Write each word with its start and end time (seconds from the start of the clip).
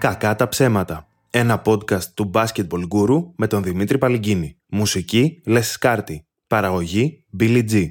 Κακά 0.00 0.36
τα 0.36 0.48
ψέματα. 0.48 1.08
Ένα 1.30 1.62
podcast 1.64 2.04
του 2.14 2.30
Basketball 2.34 2.88
Guru 2.92 3.24
με 3.36 3.46
τον 3.46 3.62
Δημήτρη 3.62 3.98
Παλυγκίνη. 3.98 4.58
Μουσική 4.68 5.40
Λες 5.46 5.70
Σκάρτη. 5.70 6.26
Παραγωγή 6.46 7.24
Billy 7.40 7.70
G. 7.70 7.88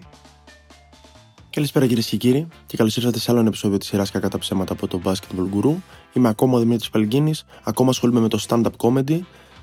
Καλησπέρα 1.50 1.88
κυρίες 1.88 2.06
και 2.06 2.18
κύριοι 2.18 2.48
και 2.66 2.78
καλώς 2.78 2.98
ήρθατε 2.98 3.20
σε 3.20 3.32
άλλο 3.32 3.40
ένα 3.40 3.48
επεισόδιο 3.48 3.78
της 3.78 3.88
σειράς 3.88 4.12
Κακά 4.12 4.30
τα 4.30 4.38
ψέματα 4.38 4.74
από 4.74 4.88
το 4.88 5.02
Basketball 5.04 5.56
Guru. 5.56 5.76
Είμαι 6.14 6.30
ακόμα 6.30 6.58
ο 6.58 6.60
Δημήτρης 6.60 6.90
Παλυγκίνη, 6.90 7.34
ακόμα 7.64 7.90
ασχολούμαι 7.90 8.20
με 8.20 8.28
το 8.28 8.46
stand-up 8.48 8.76
comedy 8.78 9.20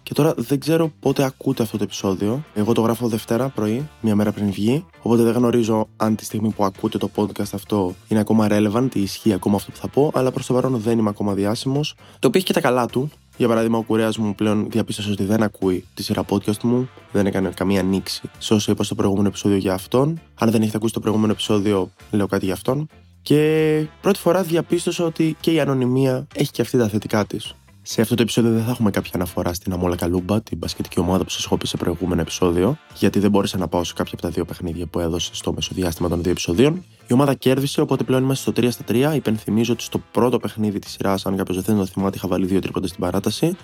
και 0.07 0.15
τώρα 0.15 0.35
δεν 0.37 0.61
ξέρω 0.61 0.93
πότε 1.01 1.25
ακούτε 1.25 1.63
αυτό 1.63 1.77
το 1.77 1.85
επεισόδιο. 1.85 2.45
Εγώ 2.55 2.73
το 2.73 2.81
γράφω 2.81 3.09
Δευτέρα 3.09 3.49
πρωί, 3.49 3.89
μία 4.01 4.15
μέρα 4.15 4.33
πριν 4.33 4.51
βγει. 4.51 4.85
Οπότε 5.03 5.23
δεν 5.23 5.33
γνωρίζω 5.33 5.89
αν 5.97 6.17
τη 6.17 6.25
στιγμή 6.25 6.51
που 6.51 6.65
ακούτε 6.65 6.99
το 6.99 7.11
podcast 7.17 7.53
αυτό 7.53 7.95
είναι 8.09 8.21
ακόμα 8.21 8.47
relevant 8.51 8.89
ή 8.95 9.01
ισχύει 9.03 9.33
ακόμα 9.33 9.57
αυτό 9.57 9.71
που 9.71 9.77
θα 9.77 9.89
πω. 9.89 10.11
Αλλά 10.15 10.31
προς 10.31 10.47
το 10.47 10.55
παρόν 10.55 10.77
δεν 10.77 10.99
είμαι 10.99 11.09
ακόμα 11.09 11.35
διάσημος. 11.35 11.95
Το 12.19 12.29
οποίο 12.29 12.33
έχει 12.35 12.45
και 12.47 12.53
τα 12.53 12.61
καλά 12.61 12.87
του. 12.87 13.11
Για 13.37 13.49
παράδειγμα, 13.49 13.79
ο 13.79 13.83
κουρέας 13.83 14.19
μου 14.19 14.35
πλέον 14.35 14.71
διαπίστωσε 14.71 15.11
ότι 15.11 15.25
δεν 15.25 15.43
ακούει 15.43 15.85
τη 15.95 16.03
σειρά 16.03 16.25
podcast 16.29 16.61
μου, 16.63 16.89
δεν 17.13 17.27
έκανε 17.27 17.51
καμία 17.55 17.81
ανοίξη 17.81 18.31
σε 18.39 18.55
όσο 18.55 18.73
είπα 18.73 18.85
στο 18.85 18.95
προηγούμενο 18.95 19.29
επεισόδιο 19.29 19.57
για 19.57 19.75
αυτόν. 19.75 20.21
Αν 20.35 20.51
δεν 20.51 20.63
έχετε 20.63 20.77
ακούσει 20.77 20.93
το 20.93 21.01
προηγούμενο 21.01 21.33
επεισόδιο, 21.33 21.91
λέω 22.11 22.27
κάτι 22.27 22.45
για 22.45 22.55
αυτόν. 22.55 22.89
Και 23.23 23.87
πρώτη 24.01 24.19
φορά 24.19 24.43
διαπίστωσα 24.43 25.05
ότι 25.05 25.37
και 25.41 25.53
η 25.53 25.61
ανωνυμία 25.61 26.27
έχει 26.35 26.51
και 26.51 26.63
αυτή 26.63 26.79
τα 26.79 26.89
θετικά 26.89 27.25
της. 27.25 27.55
Σε 27.89 28.01
αυτό 28.01 28.15
το 28.15 28.23
επεισόδιο 28.23 28.51
δεν 28.53 28.65
θα 28.65 28.71
έχουμε 28.71 28.91
κάποια 28.91 29.11
αναφορά 29.15 29.55
στην 29.55 29.73
Αμόλα 29.73 29.97
Καλούμπα, 29.97 30.41
την 30.41 30.59
μπασκετική 30.59 31.01
ομάδα 31.01 31.25
που 31.25 31.31
σας 31.31 31.45
έχω 31.45 31.57
πει 31.57 31.67
σε 31.67 31.77
προηγούμενο 31.77 32.21
επεισόδιο, 32.21 32.79
γιατί 32.95 33.19
δεν 33.19 33.31
μπόρεσα 33.31 33.59
να 33.59 33.69
πάω 33.69 33.85
σε 33.85 33.93
κάποια 33.95 34.13
από 34.15 34.23
τα 34.23 34.29
δύο 34.29 34.45
παιχνίδια 34.45 34.87
που 34.87 34.99
έδωσε 34.99 35.35
στο 35.35 35.53
μεσοδιάστημα 35.53 36.09
των 36.09 36.23
δύο 36.23 36.31
επεισοδίων. 36.31 36.85
Η 37.07 37.13
ομάδα 37.13 37.35
κέρδισε, 37.35 37.81
οπότε 37.81 38.05
πλέον 38.05 38.23
είμαστε 38.23 38.51
στο 38.51 38.63
3 38.63 38.71
στα 38.71 38.85
3. 38.89 39.15
Υπενθυμίζω 39.15 39.73
ότι 39.73 39.83
στο 39.83 39.99
πρώτο 40.13 40.39
παιχνίδι 40.39 40.79
της 40.79 40.91
σειράς, 40.91 41.27
αν 41.27 41.37
κάποιος 41.37 41.63
δεν 41.63 41.77
το 41.77 41.87
θυμάται, 41.87 42.17
είχα 42.17 42.29
βάλει 42.29 42.47
δύο 42.47 42.61
τρίποντα 42.61 42.87
στην 42.87 43.01
παράταση. 43.01 43.57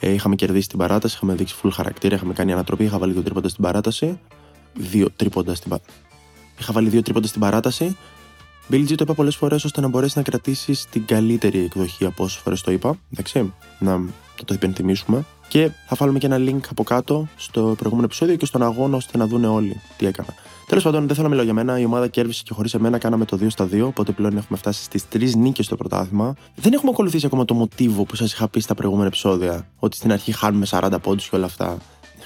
Ε, 0.00 0.12
είχαμε 0.12 0.34
κερδίσει 0.34 0.68
την 0.68 0.78
παράταση, 0.78 1.14
είχαμε 1.16 1.34
δείξει 1.34 1.54
full 1.62 1.70
χαρακτήρα, 1.72 2.14
είχαμε 2.14 2.32
κάνει 2.32 2.52
ανατροπή, 2.52 2.84
είχα 2.84 2.98
βάλει 2.98 3.12
δύο 3.12 3.22
τρίποντα 3.22 3.48
στην 3.48 3.62
παράταση. 3.62 4.20
Δύο 4.74 5.08
τρίποντα 5.16 5.54
στην 5.54 5.70
παράταση. 5.70 5.98
Είχα 6.58 6.72
βάλει 6.72 6.88
δύο 6.88 7.02
τρίποντα 7.02 7.26
στην 7.26 7.40
παράταση. 7.40 7.96
Billy 8.70 8.88
G 8.88 8.94
το 8.94 8.96
είπα 8.98 9.14
πολλές 9.14 9.36
φορές 9.36 9.64
ώστε 9.64 9.80
να 9.80 9.88
μπορέσεις 9.88 10.16
να 10.16 10.22
κρατήσεις 10.22 10.86
την 10.90 11.04
καλύτερη 11.04 11.58
εκδοχή 11.58 12.04
από 12.04 12.24
όσες 12.24 12.40
φορές 12.40 12.60
το 12.60 12.70
είπα. 12.70 12.98
Εντάξει, 13.12 13.52
να 13.78 14.00
το 14.44 14.54
υπενθυμίσουμε. 14.54 15.24
Και 15.48 15.70
θα 15.86 15.96
βάλουμε 15.98 16.18
και 16.18 16.26
ένα 16.26 16.36
link 16.38 16.60
από 16.70 16.82
κάτω 16.82 17.28
στο 17.36 17.60
προηγούμενο 17.60 18.04
επεισόδιο 18.04 18.36
και 18.36 18.46
στον 18.46 18.62
αγώνα 18.62 18.96
ώστε 18.96 19.18
να 19.18 19.26
δουν 19.26 19.44
όλοι 19.44 19.80
τι 19.96 20.06
έκανα. 20.06 20.34
Τέλος 20.66 20.84
πάντων, 20.84 21.06
δεν 21.06 21.08
θέλω 21.08 21.22
να 21.22 21.28
μιλάω 21.28 21.44
για 21.44 21.54
μένα. 21.54 21.78
Η 21.78 21.84
ομάδα 21.84 22.08
κέρδισε 22.08 22.42
και 22.44 22.54
χωρίς 22.54 22.74
εμένα 22.74 22.98
κάναμε 22.98 23.24
το 23.24 23.36
2 23.36 23.50
στα 23.50 23.68
2. 23.72 23.82
Οπότε 23.86 24.12
πλέον 24.12 24.36
έχουμε 24.36 24.58
φτάσει 24.58 24.82
στις 24.82 25.04
3 25.12 25.34
νίκες 25.36 25.64
στο 25.64 25.76
πρωτάθλημα. 25.76 26.34
Δεν 26.54 26.72
έχουμε 26.72 26.90
ακολουθήσει 26.90 27.26
ακόμα 27.26 27.44
το 27.44 27.54
μοτίβο 27.54 28.04
που 28.04 28.16
σας 28.16 28.32
είχα 28.32 28.48
πει 28.48 28.60
στα 28.60 28.74
προηγούμενα 28.74 29.06
επεισόδια. 29.06 29.68
Ότι 29.78 29.96
στην 29.96 30.12
αρχή 30.12 30.32
χάνουμε 30.32 30.66
40 30.70 30.90
πόντους 31.02 31.28
και 31.28 31.36
όλα 31.36 31.46
αυτά. 31.46 31.78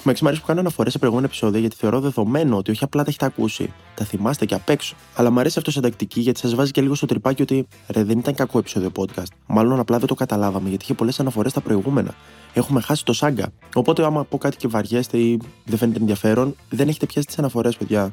Με 0.04 0.14
αρέσει 0.22 0.40
που 0.40 0.46
κάνω 0.46 0.60
αναφορές 0.60 0.92
σε 0.92 0.98
προηγούμενα 0.98 1.28
επεισόδια 1.28 1.60
γιατί 1.60 1.76
θεωρώ 1.76 2.00
δεδομένο 2.00 2.56
ότι 2.56 2.70
όχι 2.70 2.84
απλά 2.84 3.02
τα 3.02 3.08
έχετε 3.08 3.26
ακούσει, 3.26 3.72
τα 3.94 4.04
θυμάστε 4.04 4.46
και 4.46 4.54
απ' 4.54 4.68
έξω. 4.68 4.94
Αλλά 5.14 5.30
μου 5.30 5.40
αρέσει 5.40 5.58
αυτός 5.58 5.74
σαν 5.74 5.82
τακτική 5.82 6.20
γιατί 6.20 6.38
σας 6.38 6.54
βάζει 6.54 6.70
και 6.70 6.80
λίγο 6.80 6.94
στο 6.94 7.06
τρυπάκι 7.06 7.42
ότι 7.42 7.66
ρε, 7.88 8.04
δεν 8.04 8.18
ήταν 8.18 8.34
κακό 8.34 8.58
επεισόδιο 8.58 8.92
podcast. 8.96 9.32
Μάλλον 9.46 9.78
απλά 9.78 9.98
δεν 9.98 10.06
το 10.06 10.14
καταλάβαμε 10.14 10.68
γιατί 10.68 10.84
είχε 10.84 10.94
πολλές 10.94 11.20
αναφορές 11.20 11.50
στα 11.50 11.60
προηγούμενα. 11.60 12.14
Έχουμε 12.52 12.80
χάσει 12.80 13.04
το 13.04 13.12
σάγκα. 13.12 13.52
Οπότε, 13.74 14.04
άμα 14.04 14.24
πω 14.24 14.38
κάτι 14.38 14.56
και 14.56 14.68
βαριέστε 14.68 15.18
ή 15.18 15.40
δεν 15.64 15.78
φαίνεται 15.78 15.98
ενδιαφέρον, 15.98 16.56
δεν 16.70 16.88
έχετε 16.88 17.06
πιάσει 17.06 17.26
τις 17.26 17.38
αναφορές, 17.38 17.76
παιδιά. 17.76 18.12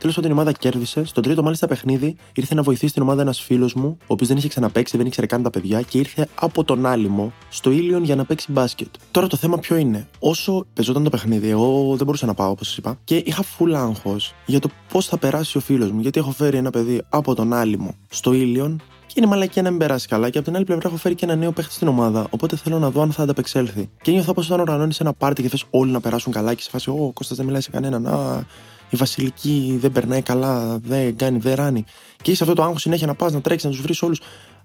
Τέλος 0.00 0.14
πάντων, 0.14 0.30
η 0.30 0.32
ομάδα 0.32 0.52
κέρδισε. 0.52 1.04
Στο 1.04 1.20
τρίτο, 1.20 1.42
μάλιστα, 1.42 1.66
παιχνίδι 1.66 2.16
ήρθε 2.34 2.54
να 2.54 2.62
βοηθήσει 2.62 2.92
την 2.92 3.02
ομάδα 3.02 3.22
ένας 3.22 3.40
φίλος 3.40 3.74
μου, 3.74 3.96
ο 4.00 4.04
οποίος 4.06 4.28
δεν 4.28 4.36
είχε 4.36 4.48
ξαναπέξει, 4.48 4.96
δεν 4.96 5.06
ήξερε 5.06 5.26
καν 5.26 5.42
τα 5.42 5.50
παιδιά 5.50 5.82
και 5.82 5.98
ήρθε 5.98 6.28
από 6.34 6.64
τον 6.64 6.86
άλυμο 6.86 7.32
στο 7.48 7.70
ήλιον 7.70 8.04
για 8.04 8.16
να 8.16 8.24
παίξει 8.24 8.52
μπάσκετ. 8.52 8.88
Τώρα 9.10 9.26
το 9.26 9.36
θέμα 9.36 9.58
ποιο 9.58 9.76
είναι. 9.76 10.08
Όσο 10.18 10.66
πεζόταν 10.72 11.04
το 11.04 11.10
παιχνίδι, 11.10 11.48
εγώ 11.48 11.94
δεν 11.96 12.06
μπορούσα 12.06 12.26
να 12.26 12.34
πάω, 12.34 12.50
όπως 12.50 12.66
σας 12.66 12.76
είπα, 12.76 12.98
και 13.04 13.22
είχα 13.24 13.44
full 13.58 13.72
άγχος 13.72 14.34
για 14.46 14.60
το 14.60 14.68
πώς 14.92 15.06
θα 15.06 15.18
περάσει 15.18 15.56
ο 15.56 15.60
φίλος 15.60 15.90
μου, 15.90 16.00
γιατί 16.00 16.18
έχω 16.18 16.30
φέρει 16.30 16.56
ένα 16.56 16.70
παιδί 16.70 17.02
από 17.08 17.34
τον 17.34 17.52
άλυμο 17.52 17.94
στο 18.08 18.32
ήλιον 18.32 18.82
και 19.06 19.14
είναι 19.16 19.26
μαλακία 19.26 19.62
να 19.62 19.70
μην 19.70 19.78
περάσει 19.78 20.08
καλά. 20.08 20.30
Και 20.30 20.38
από 20.38 20.46
την 20.46 20.56
άλλη 20.56 20.64
πλευρά 20.64 20.88
έχω 20.88 20.96
φέρει 20.96 21.14
και 21.14 21.24
ένα 21.24 21.34
νέο 21.34 21.52
παίχτη 21.52 21.72
στην 21.72 21.88
ομάδα. 21.88 22.26
Οπότε 22.30 22.56
θέλω 22.56 22.78
να 22.78 22.90
δω 22.90 23.02
αν 23.02 23.12
θα 23.12 23.22
ανταπεξέλθει. 23.22 23.90
Και 24.02 24.10
νιώθω 24.10 24.32
πως 24.32 24.46
όταν 24.46 24.60
οργανώνει 24.60 24.94
ένα 24.98 25.12
πάρτι 25.12 25.42
και 25.42 25.48
θες 25.48 25.64
όλοι 25.70 25.90
να 25.90 26.00
περάσουν 26.00 26.32
καλά 26.32 26.54
και 26.54 26.62
σε 26.62 26.70
φάση, 26.70 26.90
Ω, 26.90 27.10
Κώστας 27.14 27.36
δεν 27.36 27.46
μιλάει 27.46 27.60
σε 27.60 27.70
κανέναν. 27.70 28.06
Α, 28.06 28.46
η 28.90 28.96
Βασιλική 28.96 29.78
δεν 29.80 29.92
περνάει 29.92 30.22
καλά, 30.22 30.78
δεν 30.78 31.16
κάνει, 31.16 31.38
δεν 31.38 31.54
ράνει. 31.54 31.84
Και 32.22 32.30
είσαι 32.30 32.42
αυτό 32.42 32.54
το 32.54 32.62
άγχος 32.62 32.80
συνέχεια 32.80 33.06
να 33.06 33.14
πας 33.14 33.32
να 33.32 33.40
τρέξεις, 33.40 33.64
να 33.64 33.70
τους 33.70 33.80
βρεις 33.80 34.02
όλους. 34.02 34.20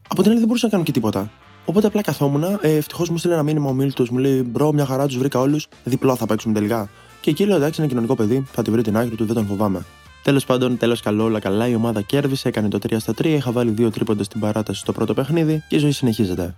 Από 0.08 0.22
την 0.22 0.30
άλλη 0.30 0.40
δεν 0.40 0.48
μπορούσα 0.48 0.66
να 0.66 0.72
κάνω 0.72 0.84
και 0.84 0.92
τίποτα. 0.92 1.32
Οπότε 1.66 1.88
απλά 1.88 2.02
καθόμουν. 2.02 2.44
Ε, 2.44 2.76
Ευτυχώς 2.76 3.10
μου 3.10 3.18
στείλε 3.18 3.34
ένα 3.34 3.44
μήνυμα 3.44 3.70
ο 3.70 3.74
Μίλτος, 3.74 4.10
μου 4.10 4.18
λέει: 4.18 4.42
Μπρο, 4.42 4.72
μια 4.72 4.86
χαρά 4.86 5.06
τους 5.06 5.18
βρήκα 5.18 5.40
όλους. 5.40 5.68
Διπλό 5.84 6.16
θα 6.16 6.26
παίξουμε 6.26 6.54
τελικά. 6.54 6.90
Και 7.22 7.30
εκεί 7.30 7.46
λέω: 7.46 7.56
Εντάξει, 7.56 7.80
είναι 7.80 7.90
κοινωνικό 7.90 8.16
παιδί, 8.16 8.46
θα 8.52 8.62
τη 8.62 8.72
βρει 8.72 8.82
την 8.82 8.98
άκρη 8.98 9.16
του, 9.16 9.26
δεν 9.26 9.36
τον 9.36 9.46
φοβάμαι. 9.46 9.86
Τέλος 10.24 10.46
πάντων, 10.46 10.78
τέλος 10.78 11.02
καλό, 11.02 11.24
όλα 11.24 11.40
καλά. 11.40 11.68
Η 11.68 11.76
ομάδα 11.76 12.02
κέρδισε, 12.02 12.48
έκανε 12.48 12.68
το 12.68 12.80
3 12.90 13.00
στα 13.00 13.14
3. 13.14 13.26
Είχα 13.26 13.52
βάλει 13.52 13.72
δύο 13.72 13.90
τρίποντες 13.90 14.26
στην 14.26 14.40
παράταση 14.40 14.80
στο 14.80 14.92
πρώτο 14.92 15.14
παιχνίδι 15.14 15.64
και 15.68 15.76
η 15.76 15.80
ζωή 15.80 15.92
συνεχίζεται. 15.92 16.56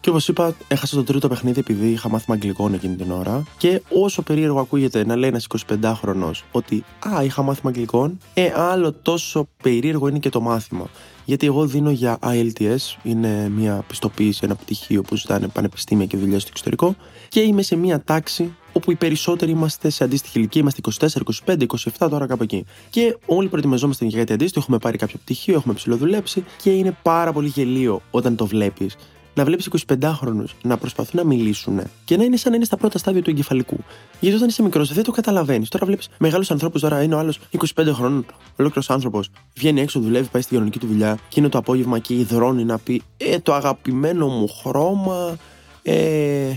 Και 0.00 0.10
όπως 0.10 0.28
είπα, 0.28 0.54
έχασα 0.68 0.96
το 0.96 1.04
τρίτο 1.04 1.28
παιχνίδι 1.28 1.60
επειδή 1.60 1.90
είχα 1.90 2.08
μάθημα 2.08 2.36
αγγλικών 2.36 2.74
εκείνη 2.74 2.96
την 2.96 3.10
ώρα. 3.10 3.44
Και 3.56 3.82
όσο 3.88 4.22
περίεργο 4.22 4.60
ακούγεται 4.60 5.04
να 5.04 5.16
λέει 5.16 5.28
ένας 5.28 5.46
25χρονο 5.68 6.30
ότι 6.52 6.84
Α, 7.14 7.24
είχα 7.24 7.42
μάθημα 7.42 7.70
αγγλικών, 7.70 8.18
ε, 8.34 8.52
άλλο 8.56 8.92
τόσο 8.92 9.48
περίεργο 9.62 10.08
είναι 10.08 10.18
και 10.18 10.28
το 10.28 10.40
μάθημα. 10.40 10.86
Γιατί 11.24 11.46
εγώ 11.46 11.66
δίνω 11.66 11.90
για 11.90 12.18
IELTS, 12.22 12.76
είναι 13.02 13.48
μια 13.48 13.84
πιστοποίηση, 13.86 14.40
ένα 14.42 14.54
πτυχίο 14.54 15.02
που 15.02 15.16
ζητάνε 15.16 15.48
πανεπιστήμια 15.48 16.06
και 16.06 16.16
δουλειά 16.16 16.38
στο 16.38 16.48
εξωτερικό, 16.50 16.96
και 17.28 17.40
είμαι 17.40 17.62
σε 17.62 17.76
μια 17.76 18.02
τάξη 18.04 18.54
όπου 18.72 18.90
οι 18.90 18.94
περισσότεροι 18.94 19.50
είμαστε 19.50 19.90
σε 19.90 20.04
αντίστοιχη 20.04 20.38
ηλικία, 20.38 20.60
είμαστε 20.60 20.80
24, 21.00 21.06
25, 21.46 21.66
27 21.98 22.08
τώρα 22.10 22.26
κάπου 22.26 22.42
εκεί. 22.42 22.64
Και 22.90 23.16
όλοι 23.26 23.48
προετοιμαζόμαστε 23.48 24.04
για 24.04 24.18
κάτι 24.18 24.32
αντίστοιχο, 24.32 24.60
έχουμε 24.60 24.78
πάρει 24.78 24.98
κάποιο 24.98 25.18
πτυχίο, 25.22 25.54
έχουμε 25.54 25.74
ψηλοδουλέψει 25.74 26.44
και 26.62 26.70
είναι 26.70 26.96
πάρα 27.02 27.32
πολύ 27.32 27.48
γελίο 27.48 28.02
όταν 28.10 28.36
το 28.36 28.46
βλέπεις 28.46 28.96
να 29.34 29.44
βλέπεις 29.44 29.68
25χρονου 29.86 30.44
να 30.62 30.76
προσπαθούν 30.76 31.20
να 31.20 31.24
μιλήσουν 31.26 31.80
και 32.04 32.16
να 32.16 32.24
είναι 32.24 32.36
σαν 32.36 32.50
να 32.50 32.56
είναι 32.56 32.64
στα 32.64 32.76
πρώτα 32.76 32.98
στάδια 32.98 33.22
του 33.22 33.30
εγκεφαλικού. 33.30 33.76
Γιατί 34.20 34.36
όταν 34.36 34.48
είσαι 34.48 34.62
μικρός 34.62 34.92
δεν 34.92 35.04
το 35.04 35.10
καταλαβαίνεις. 35.12 35.68
Τώρα 35.68 35.86
βλέπεις 35.86 36.08
μεγάλους 36.18 36.50
ανθρώπους, 36.50 36.80
τώρα 36.80 37.02
είναι 37.02 37.14
ο 37.14 37.18
άλλος 37.18 37.38
25 37.76 37.92
χρόνων, 37.92 38.26
ολόκληρος 38.56 38.90
άνθρωπος, 38.90 39.30
βγαίνει 39.54 39.80
έξω, 39.80 40.00
δουλεύει, 40.00 40.28
πάει 40.28 40.42
στη 40.42 40.54
γενική 40.54 40.78
του 40.78 40.86
δουλειά 40.86 41.18
και 41.28 41.40
είναι 41.40 41.48
το 41.48 41.58
απόγευμα 41.58 41.98
και 41.98 42.14
υδρώνει 42.14 42.64
να 42.64 42.78
πει 42.78 43.02
Ε, 43.16 43.38
το 43.38 43.54
αγαπημένο 43.54 44.26
μου 44.28 44.48
χρώμα. 44.48 45.36
Ε, 45.82 46.52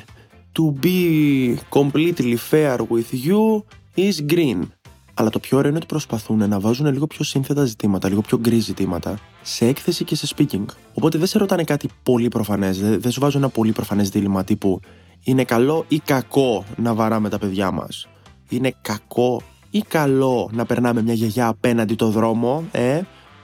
to 0.60 0.86
be 0.86 1.00
completely 1.70 2.36
fair 2.52 2.78
with 2.78 3.10
you 3.28 3.64
is 3.96 4.34
green. 4.34 4.60
Αλλά 5.14 5.30
το 5.30 5.40
πιο 5.40 5.58
ωραίο 5.58 5.70
είναι 5.70 5.78
ότι 5.78 5.88
προσπαθούν 5.88 6.50
να 6.50 6.60
βάζουν 6.60 6.92
λίγο 6.92 7.08
πιο 7.08 7.24
σύνθετα 7.24 7.66
ζητήματα, 7.66 8.10
λίγο 8.10 8.22
πιο 8.22 8.40
γκρι 8.40 8.60
ζητήματα 8.60 9.20
σε 9.42 9.66
έκθεση 9.66 10.04
και 10.04 10.16
σε 10.16 10.28
speaking. 10.36 10.66
Οπότε 10.94 11.18
δεν 11.18 11.28
σε 11.28 11.38
ρωτάνε 11.38 11.64
κάτι 11.64 11.90
πολύ 12.04 12.28
προφανές, 12.28 12.80
δεν 12.80 13.12
σου 13.12 13.20
βάζουν 13.20 13.42
ένα 13.42 13.50
πολύ 13.52 13.72
προφανές 13.72 14.10
δίλημα 14.10 14.44
τύπου 14.44 14.80
είναι 15.24 15.44
καλό 15.44 15.86
ή 15.88 16.00
κακό 16.00 16.66
να 16.76 16.94
βαράμε 16.94 17.30
τα 17.30 17.38
παιδιά 17.38 17.72
μας; 17.72 18.08
Είναι 18.50 18.76
κακό 18.82 19.42
ή 19.70 19.84
καλό 19.88 20.50
να 20.54 20.66
περνάμε 20.66 21.02
μια 21.02 21.14
γιαγιά 21.14 21.48
απέναντι 21.48 21.96
το 21.96 22.10
δρόμο, 22.10 22.64
ε; 22.72 23.02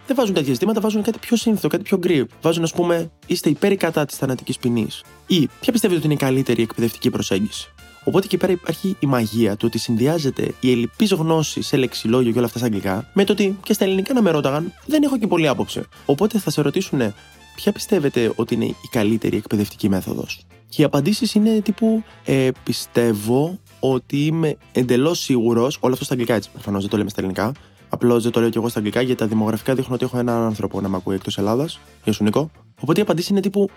Δεν 0.08 0.16
βάζουν 0.16 0.34
τέτοια 0.34 0.54
ζητήματα, 0.54 0.82
βάζουν 0.82 1.02
κάτι 1.02 1.20
πιο 1.20 1.38
σύνθετο, 1.38 1.68
κάτι 1.68 1.84
πιο 1.84 1.98
γκρι. 1.98 2.26
Βάζουν, 2.42 2.64
ας 2.64 2.72
πούμε, 2.74 3.12
είστε 3.28 3.50
υπέρ 3.50 3.72
ή 3.72 3.76
κατά 3.76 4.06
της 4.06 4.18
θανατικής 4.18 4.58
ποινής. 4.58 5.04
Ή 5.28 5.50
ποια 5.60 5.72
πιστεύετε 5.72 5.96
ότι 5.96 6.06
είναι 6.06 6.14
η 6.14 6.18
καλύτερη 6.18 6.62
εκπαιδευτική 6.62 7.10
προσέγγιση; 7.10 7.74
Οπότε 8.04 8.26
εκεί 8.26 8.38
πέρα 8.38 8.52
υπάρχει 8.52 8.96
η 9.00 9.06
μαγεία 9.06 9.56
του 9.56 9.66
ότι 9.68 9.78
συνδυάζεται 9.78 10.54
η 10.60 10.72
ελληπή 10.72 11.06
γνώση 11.06 11.62
σε 11.62 11.78
λεξιλόγιο 11.78 12.32
και 12.32 12.38
όλα 12.38 12.48
αυτά 12.48 12.58
στα 12.58 12.68
αγγλικά 12.68 13.10
με 13.14 13.24
το 13.24 13.32
ότι 13.32 13.58
και 13.64 13.74
στα 13.74 13.86
ελληνικά 13.86 14.14
να 14.14 14.22
με 14.22 14.32
ρώταγαν 14.32 14.74
δεν 14.86 15.04
έχω 15.04 15.18
και 15.18 15.28
πολύ 15.28 15.48
άποψη. 15.48 15.82
Οπότε 16.06 16.40
θα 16.40 16.50
σε 16.50 16.62
ρωτήσουν 16.62 17.14
ποια 17.56 17.72
πιστεύετε 17.72 18.32
ότι 18.36 18.54
είναι 18.54 18.66
η 18.66 18.76
καλύτερη 18.92 19.38
εκπαιδευτική 19.38 19.90
μέθοδος; 19.90 20.46
Και 20.70 20.82
οι 20.82 20.86
απαντήσεις 20.86 21.34
είναι 21.34 21.62
τύπου 21.62 22.04
ε, 22.26 22.50
πιστεύω 22.64 23.60
ότι 23.80 24.26
είμαι 24.26 24.58
εντελώς 24.72 25.20
σίγουρος, 25.20 25.78
όλο 25.80 25.94
αυτό 25.94 26.06
στα 26.06 26.14
αγγλικά 26.14 26.34
έτσι 26.34 26.50
προφανώς 26.52 26.82
δεν 26.82 26.90
το 26.90 26.98
λέμε 26.98 27.10
στα 27.10 27.20
ελληνικά. 27.22 27.52
Απλώς 27.90 28.24
δεν 28.24 28.32
το 28.32 28.40
λέω 28.40 28.50
και 28.50 28.58
εγώ 28.58 28.70
στα 28.70 28.80
αγγλικά 28.80 29.02
γιατί 29.02 29.20
τα 29.20 29.28
δημογραφικά 29.28 29.76
δείχνουν 29.76 29.94
ότι 29.94 30.06
έχω 30.06 30.18
έναν 30.18 30.42
άνθρωπο 30.42 30.82
να 30.82 30.90
με 30.90 30.98
ακούει 30.98 31.16
εκτός 31.16 31.38
Ελλάδας. 31.38 31.80
Γεια 32.04 32.14
σου 32.14 32.24
Νίκο. 32.24 32.52
Οπότε 32.82 33.00
η 33.00 33.04
απαντήση 33.04 33.32
είναι 33.32 33.42
τύπου 33.42 33.70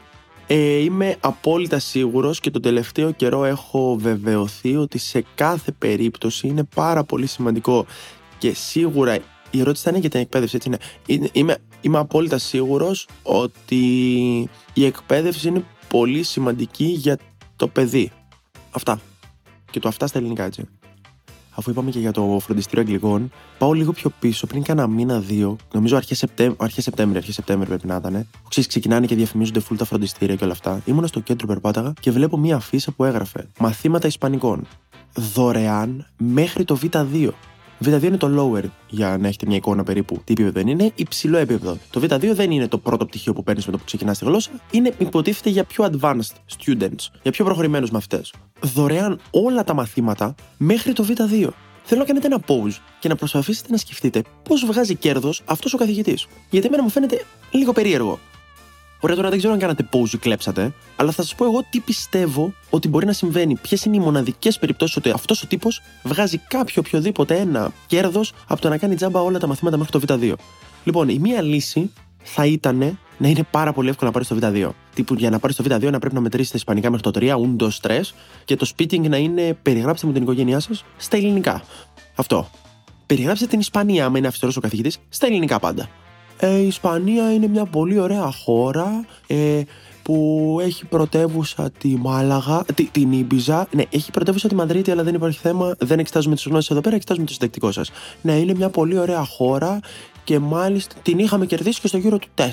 ε, 0.46 0.76
είμαι 0.76 1.16
απόλυτα 1.20 1.78
σίγουρος 1.78 2.40
και 2.40 2.50
τον 2.50 2.62
τελευταίο 2.62 3.10
καιρό 3.10 3.44
έχω 3.44 3.96
βεβαιωθεί 4.00 4.76
ότι 4.76 4.98
σε 4.98 5.24
κάθε 5.34 5.72
περίπτωση 5.72 6.46
είναι 6.46 6.64
πάρα 6.74 7.04
πολύ 7.04 7.26
σημαντικό 7.26 7.86
και 8.38 8.54
σίγουρα 8.54 9.18
η 9.50 9.60
ερώτηση 9.60 9.82
θα 9.84 9.90
είναι 9.90 9.98
για 9.98 10.08
την 10.08 10.20
εκπαίδευση, 10.20 10.56
έτσι 10.56 10.68
είναι. 11.06 11.30
Είμαι, 11.32 11.56
είμαι 11.80 11.98
απόλυτα 11.98 12.38
σίγουρος 12.38 13.08
ότι 13.22 13.78
η 14.72 14.84
εκπαίδευση 14.84 15.48
είναι 15.48 15.64
πολύ 15.88 16.22
σημαντική 16.22 16.84
για 16.84 17.18
το 17.56 17.68
παιδί. 17.68 18.12
Αυτά. 18.70 19.00
Και 19.70 19.80
το 19.80 19.88
αυτά 19.88 20.06
στα 20.06 20.18
ελληνικά, 20.18 20.44
έτσι. 20.44 20.68
Αφού 21.54 21.70
είπαμε 21.70 21.90
και 21.90 21.98
για 21.98 22.12
το 22.12 22.38
φροντιστήριο 22.42 22.80
Αγγλικών, 22.80 23.30
πάω 23.58 23.72
λίγο 23.72 23.92
πιο 23.92 24.10
πίσω, 24.18 24.46
πριν 24.46 24.62
κάνα 24.62 24.86
μήνα-δύο, 24.86 25.56
νομίζω 25.72 25.96
αρχές 25.96 26.18
Σεπτέμβρη, 26.18 26.56
αρχές 26.60 26.84
Σεπτέμβρη, 26.84 27.16
αρχές 27.16 27.34
Σεπτέμβρη 27.34 27.66
πρέπει 27.68 27.86
να 27.86 27.96
ήταν. 27.96 28.28
Ξέρεις, 28.48 28.68
ξεκινάνε 28.68 29.06
και 29.06 29.14
διαφημίζονται 29.14 29.60
full 29.68 29.76
τα 29.76 29.84
φροντιστήρια 29.84 30.36
και 30.36 30.44
όλα 30.44 30.52
αυτά. 30.52 30.80
Ήμουνα 30.84 31.06
στο 31.06 31.20
κέντρο 31.20 31.46
περπάταγα 31.46 31.92
και 32.00 32.10
βλέπω 32.10 32.36
μία 32.36 32.56
αφίσα 32.56 32.92
που 32.92 33.04
έγραφε 33.04 33.48
Μαθήματα 33.58 34.06
Ισπανικών. 34.06 34.66
Δωρεάν 35.14 36.06
μέχρι 36.16 36.64
το 36.64 36.78
Β2. 36.82 37.30
Β2 37.84 38.02
είναι 38.02 38.16
το 38.16 38.28
lower, 38.38 38.64
για 38.88 39.16
να 39.20 39.28
έχετε 39.28 39.46
μια 39.46 39.56
εικόνα 39.56 39.82
περίπου 39.82 40.20
τι 40.24 40.32
επίπεδο 40.32 40.60
είναι. 40.60 40.70
Είναι 40.70 40.90
υψηλό 40.94 41.38
επίπεδο. 41.38 41.78
Το 41.90 42.00
Β2 42.00 42.30
δεν 42.34 42.50
είναι 42.50 42.68
το 42.68 42.78
πρώτο 42.78 43.06
πτυχίο 43.06 43.32
που 43.32 43.42
παίρνεις 43.42 43.66
με 43.66 43.72
το 43.72 43.78
που 43.78 43.84
ξεκινάς 43.84 44.18
τη 44.18 44.24
γλώσσα. 44.24 44.50
Είναι 44.70 44.92
υποτίθεται 44.98 45.50
για 45.50 45.64
πιο 45.64 45.90
advanced 45.92 46.56
students, 46.58 47.06
για 47.22 47.30
πιο 47.30 47.44
προχωρημένους 47.44 47.90
μαθητέ. 47.90 48.22
Δωρεάν 48.60 49.20
όλα 49.30 49.64
τα 49.64 49.74
μαθήματα 49.74 50.34
μέχρι 50.56 50.92
το 50.92 51.06
Β2. 51.08 51.48
Θέλω 51.84 52.00
να 52.00 52.06
κάνετε 52.06 52.26
ένα 52.26 52.40
pause 52.46 52.76
και 52.98 53.08
να 53.08 53.16
προσπαθήσετε 53.16 53.68
να 53.70 53.76
σκεφτείτε 53.76 54.22
πώς 54.48 54.64
βγάζει 54.64 54.94
κέρδος 54.94 55.42
αυτός 55.44 55.74
ο 55.74 55.76
καθηγητής. 55.76 56.26
Γιατί 56.50 56.66
εμένα 56.66 56.82
μου 56.82 56.88
φαίνεται 56.88 57.24
λίγο 57.50 57.72
περίεργο. 57.72 58.18
Ωραία, 59.04 59.16
τώρα 59.16 59.28
δεν 59.28 59.38
ξέρω 59.38 59.52
αν 59.52 59.58
κάνατε 59.58 59.88
pause 59.92 60.12
ή 60.12 60.18
κλέψατε, 60.18 60.72
αλλά 60.96 61.10
θα 61.10 61.22
σας 61.22 61.34
πω 61.34 61.44
εγώ 61.44 61.64
τι 61.70 61.80
πιστεύω 61.80 62.54
ότι 62.70 62.88
μπορεί 62.88 63.06
να 63.06 63.12
συμβαίνει. 63.12 63.56
Ποιες 63.56 63.84
είναι 63.84 63.96
οι 63.96 64.00
μοναδικές 64.00 64.58
περιπτώσεις 64.58 64.96
ότι 64.96 65.10
αυτός 65.10 65.42
ο 65.42 65.46
τύπος 65.46 65.82
βγάζει 66.02 66.38
κάποιο 66.38 66.82
οποιοδήποτε 66.86 67.36
ένα 67.36 67.72
κέρδος 67.86 68.32
από 68.48 68.60
το 68.60 68.68
να 68.68 68.78
κάνει 68.78 68.94
τζάμπα 68.94 69.20
όλα 69.20 69.38
τα 69.38 69.46
μαθήματα 69.46 69.76
μέχρι 69.76 69.98
το 69.98 70.18
Β2. 70.18 70.32
Λοιπόν, 70.84 71.08
η 71.08 71.18
μία 71.18 71.42
λύση 71.42 71.92
θα 72.22 72.46
ήταν 72.46 72.98
να 73.18 73.28
είναι 73.28 73.46
πάρα 73.50 73.72
πολύ 73.72 73.88
εύκολο 73.88 74.10
να 74.14 74.20
πάρεις 74.20 74.28
το 74.28 74.38
Β2. 74.40 74.70
Τύπου 74.94 75.14
για 75.14 75.30
να 75.30 75.38
πάρεις 75.38 75.56
το 75.56 75.64
Β2 75.68 75.90
να 75.90 75.98
πρέπει 75.98 76.14
να 76.14 76.20
μετρήσεις 76.20 76.50
τα 76.50 76.56
Ισπανικά 76.56 76.90
μέχρι 76.90 77.10
το 77.10 77.20
3, 77.20 77.36
ούντο 77.38 77.70
3 77.82 78.00
και 78.44 78.56
το 78.56 78.70
speaking 78.76 79.08
να 79.08 79.16
είναι 79.16 79.58
περιγράψτε 79.62 80.06
με 80.06 80.12
την 80.12 80.22
οικογένειά 80.22 80.60
σας 80.60 80.84
στα 80.96 81.16
ελληνικά. 81.16 81.62
Αυτό. 82.14 82.50
Περιγράψτε 83.06 83.46
την 83.46 83.60
Ισπανία, 83.60 84.04
άμα 84.04 84.18
είναι 84.18 84.26
αυστηρός 84.26 84.56
ο 84.56 84.60
καθηγητής, 84.60 84.98
στα 85.08 85.26
ελληνικά 85.26 85.58
πάντα. 85.58 85.88
Ε, 86.44 86.58
η 86.58 86.66
Ισπανία 86.66 87.32
είναι 87.32 87.46
μια 87.46 87.64
πολύ 87.64 87.98
ωραία 87.98 88.32
χώρα 88.32 89.04
ε, 89.26 89.60
που 90.02 90.58
έχει 90.62 90.84
πρωτεύουσα 90.84 91.70
τη 91.78 91.88
Μάλαγα, 91.88 92.64
τη, 92.74 92.84
την 92.84 93.12
Ήμπιζα. 93.12 93.66
Ναι, 93.70 93.82
έχει 93.90 94.10
πρωτεύουσα 94.10 94.48
τη 94.48 94.54
Μαδρίτη, 94.54 94.90
αλλά 94.90 95.02
δεν 95.02 95.14
υπάρχει 95.14 95.38
θέμα. 95.38 95.74
Δεν 95.78 95.98
εξετάζουμε 95.98 96.34
τις 96.34 96.44
γνώσεις 96.44 96.70
εδώ 96.70 96.80
πέρα, 96.80 96.94
εξετάζουμε 96.94 97.26
το 97.26 97.32
συντακτικό 97.32 97.72
σας. 97.72 97.90
Ναι, 98.22 98.32
είναι 98.32 98.54
μια 98.54 98.68
πολύ 98.68 98.98
ωραία 98.98 99.24
χώρα 99.24 99.80
και 100.24 100.38
μάλιστα 100.38 100.94
την 101.02 101.18
είχαμε 101.18 101.46
κερδίσει 101.46 101.80
και 101.80 101.86
στο 101.86 101.96
γύρο 101.96 102.18
του 102.18 102.28
4 102.34 102.44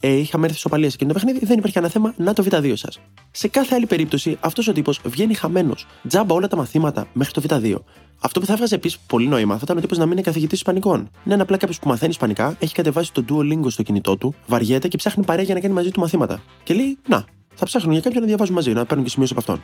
ε, 0.00 0.12
είχαμε 0.12 0.46
έρθει 0.46 0.58
σοπαλία 0.58 0.88
σε 0.88 0.94
εκείνο 0.94 1.12
το 1.12 1.18
παιχνίδι, 1.18 1.46
δεν 1.46 1.58
υπάρχει 1.58 1.74
κανένα 1.74 1.92
θέμα 1.92 2.14
να 2.16 2.32
το 2.32 2.44
Β2 2.50 2.72
σας. 2.74 3.00
Σε 3.30 3.48
κάθε 3.48 3.74
άλλη 3.74 3.86
περίπτωση, 3.86 4.36
αυτός 4.40 4.68
ο 4.68 4.72
τύπος 4.72 5.00
βγαίνει 5.04 5.34
χαμένος. 5.34 5.86
Τζάμπα 6.08 6.34
όλα 6.34 6.48
τα 6.48 6.56
μαθήματα 6.56 7.06
μέχρι 7.12 7.32
το 7.32 7.42
Β2. 7.48 7.74
Αυτό 8.20 8.40
που 8.40 8.46
θα 8.46 8.52
έβγαζε 8.52 8.74
επίσης 8.74 8.98
πολύ 9.06 9.26
νόημα 9.26 9.54
θα 9.54 9.60
ήταν 9.64 9.76
ο 9.76 9.80
τύπος 9.80 9.98
να 9.98 10.04
μην 10.04 10.12
είναι 10.12 10.22
καθηγητής 10.22 10.58
Ισπανικών. 10.58 11.10
Ναι, 11.24 11.32
είναι 11.32 11.42
απλά 11.42 11.56
κάποιος 11.56 11.78
που 11.78 11.88
μαθαίνει 11.88 12.10
Ισπανικά, 12.10 12.56
έχει 12.58 12.74
κατεβάσει 12.74 13.12
το 13.12 13.24
Duolingo 13.28 13.70
στο 13.70 13.82
κινητό 13.82 14.16
του, 14.16 14.34
βαριέται 14.46 14.88
και 14.88 14.96
ψάχνει 14.96 15.24
παρέα 15.24 15.44
για 15.44 15.54
να 15.54 15.60
κάνει 15.60 15.74
μαζί 15.74 15.90
του 15.90 16.00
μαθήματα. 16.00 16.42
Και 16.62 16.74
λέει, 16.74 16.98
Να, 17.08 17.24
θα 17.54 17.64
ψάχνουν 17.64 17.92
για 17.92 18.00
κάποιον 18.00 18.22
να 18.22 18.28
διαβάζουν 18.28 18.54
μαζί, 18.54 18.72
να 18.72 18.84
παίρνουν 18.84 19.04
και 19.04 19.10
σημείο 19.10 19.28
από 19.30 19.40
αυτόν. 19.40 19.62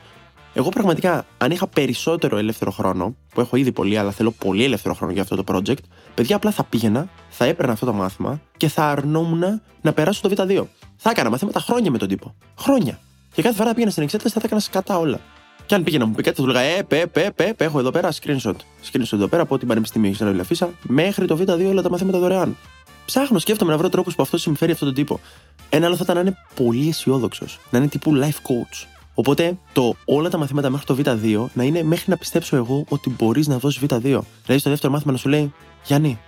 Εγώ 0.57 0.69
πραγματικά, 0.69 1.27
αν 1.39 1.51
είχα 1.51 1.67
περισσότερο 1.67 2.37
ελεύθερο 2.37 2.71
χρόνο, 2.71 3.17
που 3.35 3.41
έχω 3.41 3.57
ήδη 3.57 3.73
πολύ, 3.73 3.99
αλλά 3.99 4.11
θέλω 4.11 4.31
πολύ 4.31 4.65
ελεύθερο 4.65 4.95
χρόνο 4.95 5.13
για 5.13 5.23
αυτό 5.23 5.43
το 5.43 5.45
project, 5.47 5.83
παιδιά 6.15 6.37
απλά 6.37 6.51
θα 6.51 6.65
πήγαινα, 6.65 7.09
θα 7.29 7.45
έπαιρνα 7.45 7.73
αυτό 7.73 7.87
το 7.87 7.93
μάθημα 7.93 8.41
και 8.57 8.69
θα 8.69 8.85
αρνόμουν 8.85 9.61
να 9.81 9.93
περάσω 9.93 10.29
το 10.29 10.35
Β2. 10.37 10.65
Θα 10.97 11.11
έκανα 11.11 11.31
μαθήματα 11.31 11.61
χρόνια 11.61 11.91
με 11.91 11.99
τον 11.99 12.09
τύπο. 12.09 12.35
Χρόνια. 12.59 12.99
Και 13.33 13.43
κάθε 13.43 13.55
φορά 13.55 13.75
πήγαινα 13.75 13.91
στην 13.91 14.03
εξέταση 14.03 14.35
θα 14.35 14.41
τα 14.41 14.47
έκανα 14.47 14.61
σκατά 14.61 14.99
όλα. 14.99 15.21
Και 15.67 15.75
αν 15.75 15.83
πήγαινα 15.83 16.03
να 16.03 16.09
μου 16.09 16.17
πει 16.17 16.23
κάτι, 16.23 16.37
θα 16.37 16.43
του 16.43 16.49
λέγα 16.49 16.61
Ε, 16.61 16.83
πε, 16.83 17.07
πε, 17.07 17.31
πε, 17.35 17.53
πε, 17.57 17.65
έχω 17.65 17.79
εδώ 17.79 17.91
πέρα 17.91 18.13
screenshot. 18.13 18.57
Screenshot 18.93 19.13
εδώ 19.13 19.27
πέρα 19.27 19.43
από 19.43 19.59
την 19.59 19.69
Πανεπιστήμιο 19.69 20.11
Ισραήλ 20.11 20.41
Αφίσα 20.41 20.71
μέχρι 20.83 21.27
το 21.27 21.39
Β2 21.41 21.69
όλα 21.69 21.83
τα 21.83 21.91
μαθήματα 21.91 22.19
δωρεάν. 22.19 22.57
Ψάχνω, 23.05 23.39
σκέφτομαι 23.39 23.71
να 23.71 23.79
βρω 23.79 23.89
τρόπους 23.89 24.15
που 24.15 24.23
αυτό 24.23 24.39
συμφέρει 24.39 24.73
αυτόν 24.73 24.87
τον 24.87 24.97
τύπο. 24.97 25.21
Ένα 25.69 25.87
άλλο 25.87 25.97
θα 25.97 26.03
ήταν 26.05 26.15
να 26.15 26.21
είναι 26.21 26.37
πολύ 26.55 26.89
αισιόδοξος, 26.89 27.61
να 27.71 27.79
είναι 27.79 27.89
τύπου 27.89 28.13
life 28.15 28.49
coach. 28.49 28.94
Οπότε 29.15 29.59
το 29.73 29.95
όλα 30.05 30.29
τα 30.29 30.39
μαθήματα 30.39 30.71
μέχρι 30.71 30.87
το 30.87 30.97
Β2 30.99 31.47
να 31.53 31.63
είναι 31.63 31.83
μέχρι 31.83 32.11
να 32.11 32.17
πιστέψω 32.17 32.57
εγώ 32.57 32.85
ότι 32.89 33.11
μπορείς 33.11 33.47
να 33.47 33.59
δώσεις 33.59 33.83
Β2. 33.83 34.01
Δηλαδή 34.01 34.59
στο 34.59 34.71
δεύτερο 34.71 34.93
μάθημα 34.93 35.13
να 35.13 35.19
σου 35.19 35.29
λέει 35.29 35.53
Γιάννη, 35.85 36.19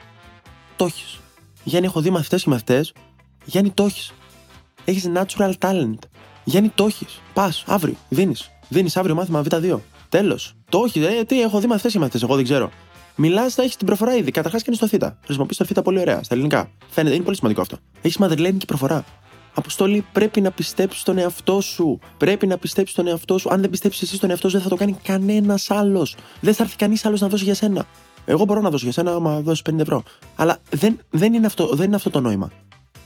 το 0.77 0.85
έχεις. 0.85 1.21
Γιάννη, 1.65 1.87
έχω 1.87 2.01
δει 2.01 2.11
μαθητές 2.11 2.43
και 2.43 2.51
μαθητές. 2.51 2.93
Γιάννη, 3.45 3.71
το 3.71 3.85
έχεις. 3.85 4.13
Έχεις 4.85 5.11
natural 5.15 5.53
talent. 5.59 5.99
Γιάννη, 6.45 6.69
το 6.75 6.85
έχεις. 6.85 7.21
Πας, 7.33 7.65
αύριο, 7.67 7.95
δίνεις. 8.09 8.51
Δίνεις 8.69 8.97
αύριο 8.97 9.15
μάθημα 9.15 9.43
Β2. 9.49 9.79
Τέλος. 10.09 10.55
Το 10.69 10.79
όχι, 10.79 11.05
ε, 11.05 11.25
τι, 11.25 11.41
έχω 11.43 11.61
δει 11.61 11.67
μαθητές 11.67 11.93
και 11.93 11.99
μαθητές, 11.99 12.23
εγώ 12.23 12.35
δεν 12.35 12.45
ξέρω. 12.45 12.71
Μιλάς, 13.15 13.55
θα 13.55 13.63
έχεις 13.63 13.77
την 13.77 13.87
προφορά 13.87 14.17
ήδη. 14.17 14.31
Καταρχάς 14.31 14.63
κάνεις 14.63 14.81
το 14.81 14.87
θήτα. 14.87 15.19
Χρησιμοποιείς 15.25 15.57
το 15.57 15.65
θήτα 15.65 15.83
πολύ 15.83 16.01
ωραία 16.01 16.23
στα 16.23 16.35
ελληνικά. 16.35 16.71
Φαίνεται, 16.89 17.15
είναι 17.15 17.25
πολύ 17.25 17.37
σημαντικό 17.37 17.61
αυτό. 17.61 17.77
Έχεις 18.03 18.17
μαδριλένικη 18.17 18.67
προφορά. 18.67 19.05
Αποστόλη, 19.59 20.05
πρέπει 20.13 20.41
να 20.41 20.51
πιστέψεις 20.51 21.01
στον 21.01 21.19
εαυτό 21.19 21.61
σου. 21.61 21.99
Πρέπει 22.17 22.47
να 22.47 22.59
πιστέψεις 22.59 22.95
στον 22.95 23.07
εαυτό 23.07 23.39
σου. 23.39 23.49
Αν 23.53 23.61
δεν 23.61 23.71
πιστέψεις 23.71 24.03
εσύ 24.03 24.17
στον 24.17 24.31
εαυτό 24.31 24.49
σου, 24.49 24.55
δεν 24.55 24.63
θα 24.63 24.69
το 24.69 24.77
κάνει 24.77 24.97
κανένας 25.03 25.71
άλλος. 25.71 26.17
Δεν 26.41 26.55
θα 26.55 26.63
έρθει 26.63 26.77
κανείς 26.77 27.05
άλλος 27.05 27.21
να 27.21 27.29
δώσει 27.29 27.45
για 27.45 27.55
σένα. 27.55 27.87
Εγώ 28.25 28.45
μπορώ 28.45 28.61
να 28.61 28.71
δώσω 28.71 28.85
για 28.85 28.93
σένα, 28.93 29.15
άμα 29.15 29.41
δώσεις 29.41 29.63
50 29.71 29.79
ευρώ. 29.79 30.03
Αλλά 30.37 30.59
δεν, 30.71 30.99
δεν, 31.11 31.35
είναι 31.35 31.47
αυτό, 31.47 31.67
δεν 31.73 31.87
είναι 31.87 31.97
αυτό 31.97 32.11
το 32.11 32.21
νόημα. 32.21 32.51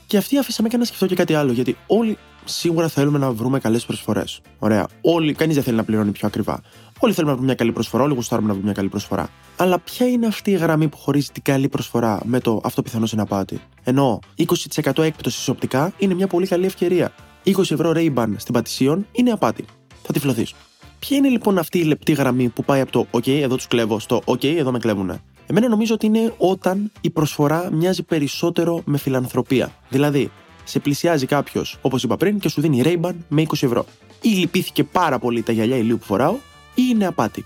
Και 0.07 0.17
αυτή 0.17 0.37
αφήσαμε 0.37 0.67
και 0.67 0.77
να 0.77 0.85
σκεφτώ 0.85 1.05
και 1.05 1.15
κάτι 1.15 1.33
άλλο, 1.33 1.51
γιατί 1.51 1.77
όλοι 1.87 2.17
σίγουρα 2.45 2.87
θέλουμε 2.87 3.17
να 3.17 3.31
βρούμε 3.31 3.59
καλές 3.59 3.85
προσφορές. 3.85 4.41
Ωραία. 4.59 4.87
Όλοι, 5.01 5.33
κανείς 5.33 5.55
δεν 5.55 5.63
θέλει 5.63 5.77
να 5.77 5.83
πληρώνει 5.83 6.11
πιο 6.11 6.27
ακριβά. 6.27 6.61
Όλοι 7.03 7.13
θέλουμε 7.13 7.31
να 7.31 7.37
βρούμε 7.37 7.45
μια 7.45 7.55
καλή 7.55 7.71
προσφορά, 7.71 8.03
όλοι 8.03 8.13
γουστάρουμε 8.13 8.47
να 8.47 8.53
βρούμε 8.53 8.67
μια 8.67 8.77
καλή 8.77 8.89
προσφορά. 8.89 9.29
Αλλά 9.57 9.79
ποια 9.79 10.07
είναι 10.07 10.27
αυτή 10.27 10.51
η 10.51 10.55
γραμμή 10.55 10.87
που 10.87 10.97
χωρίζει 10.97 11.29
την 11.31 11.43
καλή 11.43 11.69
προσφορά 11.69 12.19
με 12.25 12.39
το 12.39 12.61
αυτό 12.63 12.81
πιθανό 12.81 13.05
συναπάτη; 13.05 13.59
Ενώ 13.83 14.19
20% 14.37 14.97
έκπτωσης 14.97 15.47
οπτικά 15.47 15.93
είναι 15.97 16.13
μια 16.13 16.27
πολύ 16.27 16.47
καλή 16.47 16.65
ευκαιρία. 16.65 17.13
20 17.45 17.57
ευρώ 17.57 17.91
Ray-Ban 17.95 18.27
στην 18.37 18.53
Πατησίων 18.53 19.07
είναι 19.11 19.31
απάτη. 19.31 19.65
Θα 20.03 20.13
τυφλωθείς. 20.13 20.53
Ποια 20.99 21.17
είναι 21.17 21.27
λοιπόν 21.27 21.57
αυτή 21.57 21.79
η 21.79 21.83
λεπτή 21.83 22.11
γραμμή 22.11 22.49
που 22.49 22.63
πάει 22.63 22.81
από 22.81 22.91
το 22.91 23.07
OK, 23.11 23.27
εδώ 23.27 23.55
τους 23.55 23.67
κλέβω, 23.67 23.99
στο 23.99 24.21
OK, 24.25 24.43
εδώ 24.45 24.71
με 24.71 24.79
κλέβουνε. 24.79 25.21
Εμένα 25.47 25.69
νομίζω 25.69 25.93
ότι 25.93 26.05
είναι 26.05 26.33
όταν 26.37 26.91
η 27.01 27.09
προσφορά 27.09 27.69
μοιάζει 27.71 28.03
περισσότερο 28.03 28.81
με 28.85 28.97
φιλανθρωπία. 28.97 29.71
Δηλαδή, 29.89 30.31
σε 30.63 30.79
πλησιάζει 30.79 31.25
κάποιος, 31.25 31.77
όπως 31.81 32.03
είπα 32.03 32.17
πριν, 32.17 32.39
και 32.39 32.49
σου 32.49 32.61
δίνει 32.61 32.81
Ray-Ban 32.85 33.13
με 33.27 33.41
20 33.41 33.53
ευρώ. 33.61 33.85
Ή 34.21 34.29
λυπήθηκε 34.29 34.83
πάρα 34.83 35.19
πολύ 35.19 35.41
τα 35.41 35.51
γυαλιά 35.51 35.75
ηλίου 35.75 35.97
που 35.97 36.05
φοράω, 36.05 36.35
ή 36.75 36.81
είναι 36.89 37.05
απάτη. 37.05 37.45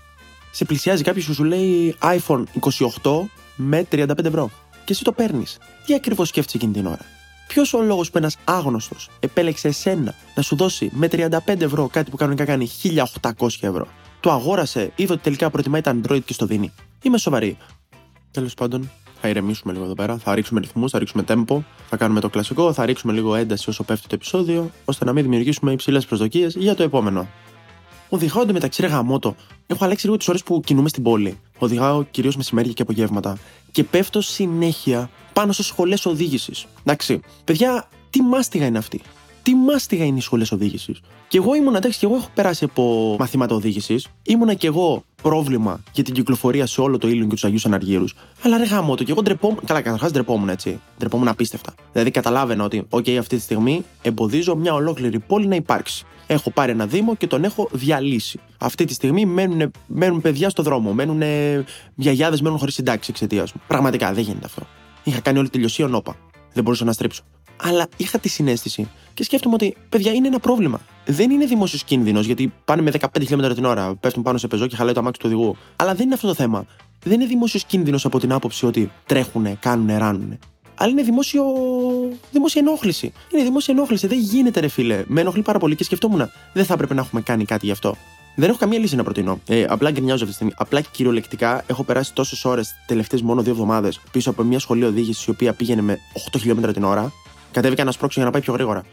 Σε 0.50 0.64
πλησιάζει 0.64 1.02
κάποιος 1.02 1.26
που 1.26 1.34
σου 1.34 1.44
λέει 1.44 1.96
iPhone 2.00 2.42
28 3.02 3.10
με 3.56 3.86
35 3.92 4.24
ευρώ. 4.24 4.50
Και 4.84 4.92
εσύ 4.92 5.04
το 5.04 5.12
παίρνεις. 5.12 5.58
Τι 5.86 5.94
ακριβώς 5.94 6.28
σκέφτεσαι 6.28 6.56
εκείνη 6.56 6.72
την 6.72 6.86
ώρα; 6.86 7.04
Ποιος 7.48 7.74
ο 7.74 7.82
λόγος 7.82 8.10
που 8.10 8.18
ένας 8.18 8.36
άγνωστος 8.44 9.10
επέλεξε 9.20 9.68
εσένα 9.68 10.14
να 10.34 10.42
σου 10.42 10.56
δώσει 10.56 10.90
με 10.92 11.08
35 11.12 11.60
ευρώ 11.60 11.88
κάτι 11.88 12.10
που 12.10 12.16
κανονικά 12.16 12.44
κάνει 12.44 12.68
1800 13.20 13.48
ευρώ; 13.60 13.86
Το 14.20 14.30
αγόρασε, 14.30 14.92
είδε 14.96 15.12
ότι 15.12 15.22
τελικά 15.22 15.50
προτιμάει 15.50 15.80
τα 15.80 15.96
Android 15.96 16.24
και 16.24 16.32
στο 16.32 16.46
δίνει. 16.46 16.72
Είμαι 17.02 17.18
σοβαρή. 17.18 17.56
Τέλος 18.30 18.54
πάντων, 18.54 18.90
θα 19.20 19.28
ηρεμήσουμε 19.28 19.72
λίγο 19.72 19.84
εδώ 19.84 19.94
πέρα. 19.94 20.18
Θα 20.18 20.34
ρίξουμε 20.34 20.60
ρυθμούς, 20.60 20.90
θα 20.90 20.98
ρίξουμε 20.98 21.24
tempo, 21.28 21.58
θα 21.88 21.96
κάνουμε 21.96 22.20
το 22.20 22.28
κλασικό, 22.28 22.72
θα 22.72 22.86
ρίξουμε 22.86 23.12
λίγο 23.12 23.34
ένταση 23.34 23.70
όσο 23.70 23.82
πέφτει 23.82 24.08
το 24.08 24.14
επεισόδιο, 24.14 24.70
ώστε 24.84 25.04
να 25.04 25.12
μην 25.12 25.22
δημιουργήσουμε 25.22 25.72
υψηλές 25.72 26.06
προσδοκίες 26.06 26.54
για 26.54 26.74
το 26.74 26.82
επόμενο. 26.82 27.28
Οδηγάω 28.08 28.42
εντωμεταξύ 28.42 28.80
ρε 28.82 28.86
γαμότο. 28.86 29.34
Έχω 29.66 29.84
αλλάξει 29.84 30.04
λίγο 30.04 30.16
τις 30.16 30.28
ώρες 30.28 30.42
που 30.42 30.60
κινούμε 30.64 30.88
στην 30.88 31.02
πόλη. 31.02 31.38
Οδηγάω 31.58 32.02
κυρίως 32.02 32.36
μεσημέρια 32.36 32.72
και 32.72 32.82
απογεύματα. 32.82 33.38
Και 33.72 33.84
πέφτω 33.84 34.20
συνέχεια 34.20 35.10
πάνω 35.32 35.52
σε 35.52 35.62
σχολές 35.62 36.06
οδήγησης. 36.06 36.66
Εντάξει, 36.80 37.20
παιδιά, 37.44 37.88
τι 38.10 38.22
μάστιγα 38.22 38.66
είναι 38.66 38.78
αυτή. 38.78 39.00
Τι 39.42 39.54
μάστιγα 39.54 40.04
είναι 40.04 40.18
οι 40.18 40.20
σχολές 40.20 40.52
οδήγησης. 40.52 41.00
Και 41.28 41.38
εγώ 41.38 41.54
ήμουν, 41.54 41.74
εντάξει, 41.74 41.98
και 41.98 42.06
εγώ 42.06 42.14
έχω 42.14 42.28
περάσει 42.34 42.64
από 42.64 43.16
μαθήματα 43.18 43.54
οδήγησης. 43.54 44.06
Ήμουνα 44.22 44.54
και 44.54 44.66
εγώ 44.66 45.04
πρόβλημα 45.22 45.80
για 45.92 46.04
την 46.04 46.14
κυκλοφορία 46.14 46.66
σε 46.66 46.80
όλο 46.80 46.98
το 46.98 47.08
ήλιο 47.08 47.24
και 47.24 47.30
τους 47.30 47.44
Αγίους 47.44 47.66
Αναργύρους. 47.66 48.14
Αλλά 48.42 48.58
ρε 48.58 48.64
γάμο 48.64 48.94
το, 48.94 49.04
και 49.04 49.10
εγώ 49.10 49.22
ντρεπόμουν. 49.22 49.58
Καλά, 49.64 49.80
καταρχάς 49.80 50.10
ντρεπόμουν 50.10 50.48
έτσι. 50.48 50.80
Ντρεπόμουν 50.98 51.28
απίστευτα. 51.28 51.74
Δηλαδή 51.92 52.10
καταλάβαινα 52.10 52.64
ότι, 52.64 52.86
OK, 52.90 53.10
αυτή 53.10 53.36
τη 53.36 53.42
στιγμή 53.42 53.84
εμποδίζω 54.02 54.56
μια 54.56 54.74
ολόκληρη 54.74 55.18
πόλη 55.18 55.46
να 55.46 55.54
υπάρξει. 55.54 56.06
Έχω 56.26 56.50
πάρει 56.50 56.72
ένα 56.72 56.86
Δήμο 56.86 57.16
και 57.16 57.26
τον 57.26 57.44
έχω 57.44 57.68
διαλύσει. 57.72 58.40
Αυτή 58.58 58.84
τη 58.84 58.94
στιγμή 58.94 59.26
μένουν, 59.26 59.70
μένουν 59.86 60.20
παιδιά 60.20 60.50
στο 60.50 60.62
δρόμο. 60.62 60.92
Μένουν 60.92 61.22
γιαγιάδες 61.94 62.40
μένουν 62.40 62.58
χωρίς 62.58 62.74
συντάξει 62.74 63.10
εξαιτίας 63.10 63.52
μου. 63.52 63.60
Πραγματικά 63.66 64.12
δεν 64.12 64.22
γίνεται 64.22 64.46
αυτό. 64.46 64.66
Είχα 65.04 65.20
κάνει 65.20 65.38
όλη 65.38 65.50
τη 65.50 65.58
λιωσία 65.58 65.86
νόπα. 65.86 66.16
Δεν 66.52 66.64
μπορούσα 66.64 66.84
να 66.84 66.92
στρίψω. 66.92 67.22
Αλλά 67.62 67.86
είχα 67.96 68.18
τη 68.18 68.28
συνέστηση 68.28 68.88
και 69.14 69.24
σκέφτομαι 69.24 69.54
ότι, 69.54 69.76
παιδιά, 69.88 70.12
είναι 70.12 70.26
ένα 70.26 70.38
πρόβλημα. 70.38 70.80
Δεν 71.04 71.30
είναι 71.30 71.44
δημόσιος 71.44 71.84
κίνδυνος, 71.84 72.26
γιατί 72.26 72.52
πάνε 72.64 72.82
με 72.82 72.90
15 72.90 73.06
χιλιόμετρα 73.20 73.54
την 73.54 73.64
ώρα, 73.64 73.94
πέφτουν 73.94 74.22
πάνω 74.22 74.38
σε 74.38 74.46
πεζό 74.46 74.66
και 74.66 74.76
χαλάει 74.76 74.94
το 74.94 75.00
αμάξι 75.00 75.20
του 75.20 75.26
οδηγού. 75.32 75.56
Αλλά 75.76 75.94
δεν 75.94 76.04
είναι 76.04 76.14
αυτό 76.14 76.26
το 76.26 76.34
θέμα. 76.34 76.66
Δεν 77.02 77.12
είναι 77.12 77.26
δημόσιος 77.26 77.64
κίνδυνος 77.64 78.04
από 78.04 78.18
την 78.18 78.32
άποψη 78.32 78.66
ότι 78.66 78.90
τρέχουνε, 79.06 79.56
κάνουνε, 79.60 79.96
ράνουνε. 79.98 80.38
Αλλά 80.76 80.90
είναι 80.90 81.02
δημόσιο... 81.02 81.44
δημόσια 82.32 82.62
ενόχληση. 82.64 83.12
Είναι 83.32 83.42
δημόσια 83.42 83.74
ενόχληση. 83.74 84.06
Δεν 84.06 84.18
γίνεται, 84.18 84.60
ρε 84.60 84.68
φίλε. 84.68 85.04
Με 85.06 85.20
ενοχλεί 85.20 85.42
πάρα 85.42 85.58
πολύ 85.58 85.76
και 85.76 85.84
σκεφτόμουν, 85.84 86.30
δεν 86.52 86.64
θα 86.64 86.74
έπρεπε 86.74 86.94
να 86.94 87.00
έχουμε 87.00 87.20
κάνει 87.20 87.44
κάτι 87.44 87.66
γι' 87.66 87.72
αυτό. 87.72 87.96
Δεν 88.38 88.48
έχω 88.48 88.58
καμία 88.58 88.78
λύση 88.78 88.96
να 88.96 89.02
προτείνω. 89.02 89.40
Ε, 89.46 89.64
απλά 89.68 89.90
γκρινιάζω 89.90 90.24
αυτή 90.24 90.26
τη 90.26 90.34
στιγμή. 90.34 90.52
Απλά 90.56 90.80
και 90.80 90.88
κυριολεκτικά 90.92 91.64
έχω 91.66 91.84
περάσει 91.84 92.14
τόσες 92.14 92.44
ώρες 92.44 92.74
τελευταίες 92.86 93.22
μόνο 93.22 93.42
δύο 93.42 93.52
εβδομάδες 93.52 94.00
πίσω 94.10 94.30
από 94.30 94.42
μια 94.42 94.58
σχολή 94.58 94.84
οδήγησης 94.84 95.24
η 95.24 95.30
οποία 95.30 95.52
πήγαινε 95.52 95.82
με 95.82 95.98
8 96.32 96.38
χιλιόμετρα 96.38 96.72
την 96.72 96.84
ώρα. 96.84 97.12
Κατέβηκα 97.52 97.84
να 97.84 97.90
σπρώξω 97.90 98.20
για 98.20 98.24
να 98.24 98.32
πάει 98.32 98.42
πιο 98.42 98.52
γρήγορα. 98.52 98.84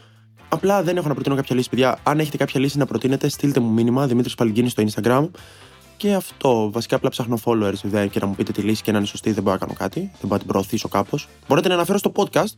Απλά 0.48 0.82
δεν 0.82 0.96
έχω 0.96 1.08
να 1.08 1.14
προτείνω 1.14 1.34
κάποια 1.36 1.56
λύση, 1.56 1.68
παιδιά. 1.68 1.98
Αν 2.02 2.20
έχετε 2.20 2.36
κάποια 2.36 2.60
λύση 2.60 2.78
να 2.78 2.86
προτείνετε, 2.86 3.28
στείλτε 3.28 3.60
μου 3.60 3.70
μήνυμα 3.70 4.06
Δημήτρης 4.06 4.34
Παλγκίνη 4.34 4.68
στο 4.68 4.84
Instagram. 4.86 5.28
Και 6.04 6.14
αυτό. 6.14 6.70
Βασικά 6.72 6.96
απλά 6.96 7.10
ψάχνω 7.10 7.38
followers 7.44 7.80
βέβαια 7.82 8.06
και 8.06 8.18
να 8.20 8.26
μου 8.26 8.34
πείτε 8.34 8.52
τη 8.52 8.60
λύση 8.60 8.82
και 8.82 8.92
να 8.92 8.98
είναι 8.98 9.06
σωστή. 9.06 9.32
Δεν 9.32 9.42
μπορώ 9.42 9.54
να 9.54 9.60
κάνω 9.60 9.72
κάτι. 9.78 10.00
Δεν 10.00 10.10
μπορώ 10.20 10.32
να 10.32 10.38
την 10.38 10.46
προωθήσω 10.46 10.88
κάπως. 10.88 11.28
Μπορείτε 11.48 11.68
να 11.68 11.74
αναφέρω 11.74 11.98
στο 11.98 12.12
podcast. 12.16 12.52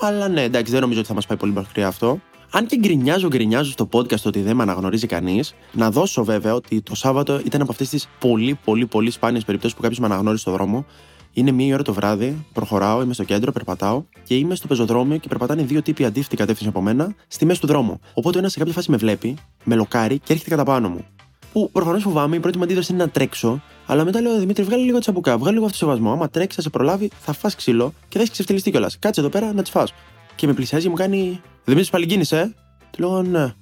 Αλλά 0.00 0.28
ναι, 0.28 0.42
εντάξει, 0.42 0.72
δεν 0.72 0.80
νομίζω 0.80 0.98
ότι 0.98 1.08
θα 1.08 1.14
μας 1.14 1.26
πάει 1.26 1.38
πολύ 1.38 1.52
μακριά 1.52 1.86
αυτό. 1.86 2.20
Αν 2.50 2.66
και 2.66 2.76
γκρινιάζω, 2.76 3.28
γκρινιάζω 3.28 3.70
στο 3.70 3.88
podcast 3.92 4.22
ότι 4.24 4.40
δεν 4.40 4.56
με 4.56 4.62
αναγνωρίζει 4.62 5.06
κανείς, 5.06 5.54
να 5.72 5.90
δώσω 5.90 6.24
βέβαια 6.24 6.54
ότι 6.54 6.80
το 6.80 6.94
Σάββατο 6.94 7.40
ήταν 7.44 7.60
από 7.60 7.70
αυτές 7.70 7.88
τις 7.88 8.08
πολύ, 8.18 8.58
πολύ, 8.64 8.86
πολύ 8.86 9.10
σπάνιες 9.10 9.44
περιπτώσεις 9.44 9.76
που 9.76 9.82
κάποιος 9.82 10.00
με 10.00 10.06
αναγνώρισε 10.06 10.42
στο 10.42 10.50
δρόμο. 10.50 10.84
Είναι 11.32 11.50
μία 11.50 11.74
ώρα 11.74 11.82
το 11.82 11.92
βράδυ, 11.92 12.46
προχωράω, 12.52 13.02
είμαι 13.02 13.14
στο 13.14 13.24
κέντρο, 13.24 13.52
περπατάω 13.52 14.04
και 14.22 14.34
είμαι 14.34 14.54
στο 14.54 14.66
πεζοδρόμιο 14.66 15.16
και 15.16 15.28
περπατάνε 15.28 15.62
δύο 15.62 15.82
τύποι 15.82 16.04
αντίθετη 16.04 16.36
κατεύθυνση 16.36 16.68
από 16.68 16.80
μένα 16.80 17.14
στη 17.28 17.44
μέση 17.44 17.60
του 17.60 17.66
δρόμου. 17.66 18.00
Οπότε 18.14 18.38
ένας 18.38 18.52
σε 18.52 18.58
κάποια 18.58 18.72
φάση 18.72 18.90
με 18.90 18.96
βλέπει, 18.96 19.36
με 19.64 19.74
λοκάρει 19.74 20.18
και 20.18 20.32
έρχεται 20.32 20.50
κατά 20.50 20.64
πάνω 20.64 20.88
μου. 20.88 21.04
Που 21.52 21.70
προφανώς 21.72 22.02
φοβάμαι, 22.02 22.36
η 22.36 22.40
πρώτη 22.40 22.58
μου 22.58 22.64
αντίδραση 22.64 22.92
είναι 22.92 23.04
να 23.04 23.10
τρέξω, 23.10 23.62
αλλά 23.86 24.04
μετά 24.04 24.20
λέω 24.20 24.38
Δημήτρη, 24.38 24.64
βγάλει 24.64 24.84
λίγο 24.84 24.98
τσαμπουκά, 24.98 25.38
βγάλει 25.38 25.54
λίγο 25.54 25.64
αυτοσεβασμό. 25.64 26.12
Άμα 26.12 26.28
τρέξει, 26.28 26.56
θα 26.56 26.62
σε 26.62 26.70
προλάβει, 26.70 27.10
θα 27.20 27.32
φά 27.32 27.50
ξύλο 27.56 27.92
και 28.08 28.16
θα 28.16 28.18
έχεις 28.18 28.30
ξεφτυλιστεί 28.30 28.70
κιόλας. 28.70 28.98
Κάτσε 28.98 29.20
εδώ 29.20 29.28
πέρα 29.28 29.52
να 29.52 29.62
τις 29.62 29.70
φά. 29.70 29.86
Και 30.34 30.46
με 30.46 30.52
πλησιάζει 30.52 30.84
και 30.84 30.90
μου 30.90 30.96
κάνει 30.96 31.40
Δημήτρη 31.64 31.90
Παλιγκίνη, 31.90 32.24
ε; 32.30 32.44
Του 32.90 33.00
λέω 33.00 33.22
ναι. 33.22 33.52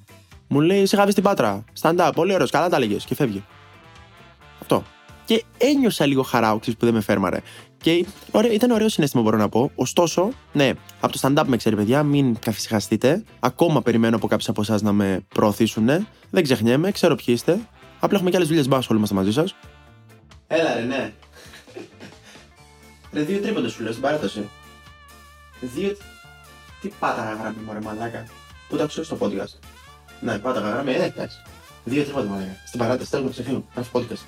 Μου 0.49 0.61
λέει 0.61 0.87
σε 0.87 0.97
χάβεις 0.97 1.13
στην 1.13 1.25
πάτρα. 1.25 1.65
Σταντά, 1.73 2.13
πολύ 2.13 2.35
ωραίος, 2.35 2.51
καλά 2.51 2.69
τα 2.69 2.77
έλεγες 2.77 3.05
και 3.05 3.15
φεύγει. 3.15 3.45
Αυτό. 4.61 4.83
Και 5.25 5.45
ένιωσα 5.59 6.07
λίγο 6.07 6.23
χαρά 6.23 6.57
που 6.57 6.75
δεν 6.79 6.95
με 6.95 7.01
φέρμαρε. 7.01 7.41
Και 7.81 8.07
ωραίο, 8.31 8.53
ήταν 8.53 8.71
ωραίο 8.71 8.89
συνέστημα, 8.89 9.23
μπορώ 9.23 9.37
να 9.37 9.49
πω. 9.49 9.71
Ωστόσο, 9.75 10.31
ναι, 10.53 10.73
από 11.01 11.13
το 11.13 11.19
stand-up 11.23 11.45
με 11.47 11.57
ξέρει, 11.57 11.77
παιδιά, 11.77 12.03
μην 12.03 12.39
καθυσυχαστείτε. 12.39 13.25
Ακόμα 13.41 13.83
περιμένω 13.83 14.17
από 14.17 14.27
κάποιους 14.27 14.49
από 14.49 14.61
εσάς 14.61 14.83
να 14.83 14.93
με 14.93 15.27
προωθήσουν. 15.29 15.87
Δεν 16.31 16.43
ξεχνιέμαι, 16.43 16.91
ξέρω 16.91 17.15
ποιοι 17.15 17.27
είστε. 17.29 17.61
Απλά 18.01 18.17
έχουμε 18.17 18.31
και 18.31 18.37
άλλες 18.37 18.49
δουλειές 18.49 18.69
μπα, 18.69 18.77
ασχολούμαστε 18.77 19.15
μαζί 19.15 19.33
σας. 19.33 19.55
Έλα, 20.47 20.75
ρε, 20.75 20.83
ναι. 20.83 21.13
ρε, 23.13 23.23
δύο 23.23 23.41
τρίποντες 23.41 23.73
σου 23.73 23.83
λέω 23.83 23.91
στην 23.91 24.03
παράταση. 24.05 24.49
Δύο. 25.61 25.97
Τι 26.81 26.89
πάταγα 27.01 27.33
γραμμή, 27.33 27.57
μωρέ 27.67 27.81
μαλάκα. 27.81 28.27
Πού 28.69 28.77
τα 28.77 28.87
ξέρω 28.87 29.05
στο 29.05 29.19
podcast; 29.21 29.59
Ναι, 30.21 30.39
πάταγα 30.39 30.71
γραμμή, 30.71 30.93
ε, 30.93 31.05
εντάξει. 31.05 31.39
Δύο 31.85 32.03
τρίποντε 32.03 32.29
μαλάκα. 32.29 32.57
Στην 32.67 32.79
παράταση, 32.79 33.11
θέλω 33.11 33.25
να 33.25 33.31
ξεφύγω. 33.31 33.65
Γράφει 33.75 33.91
podcast. 33.93 34.25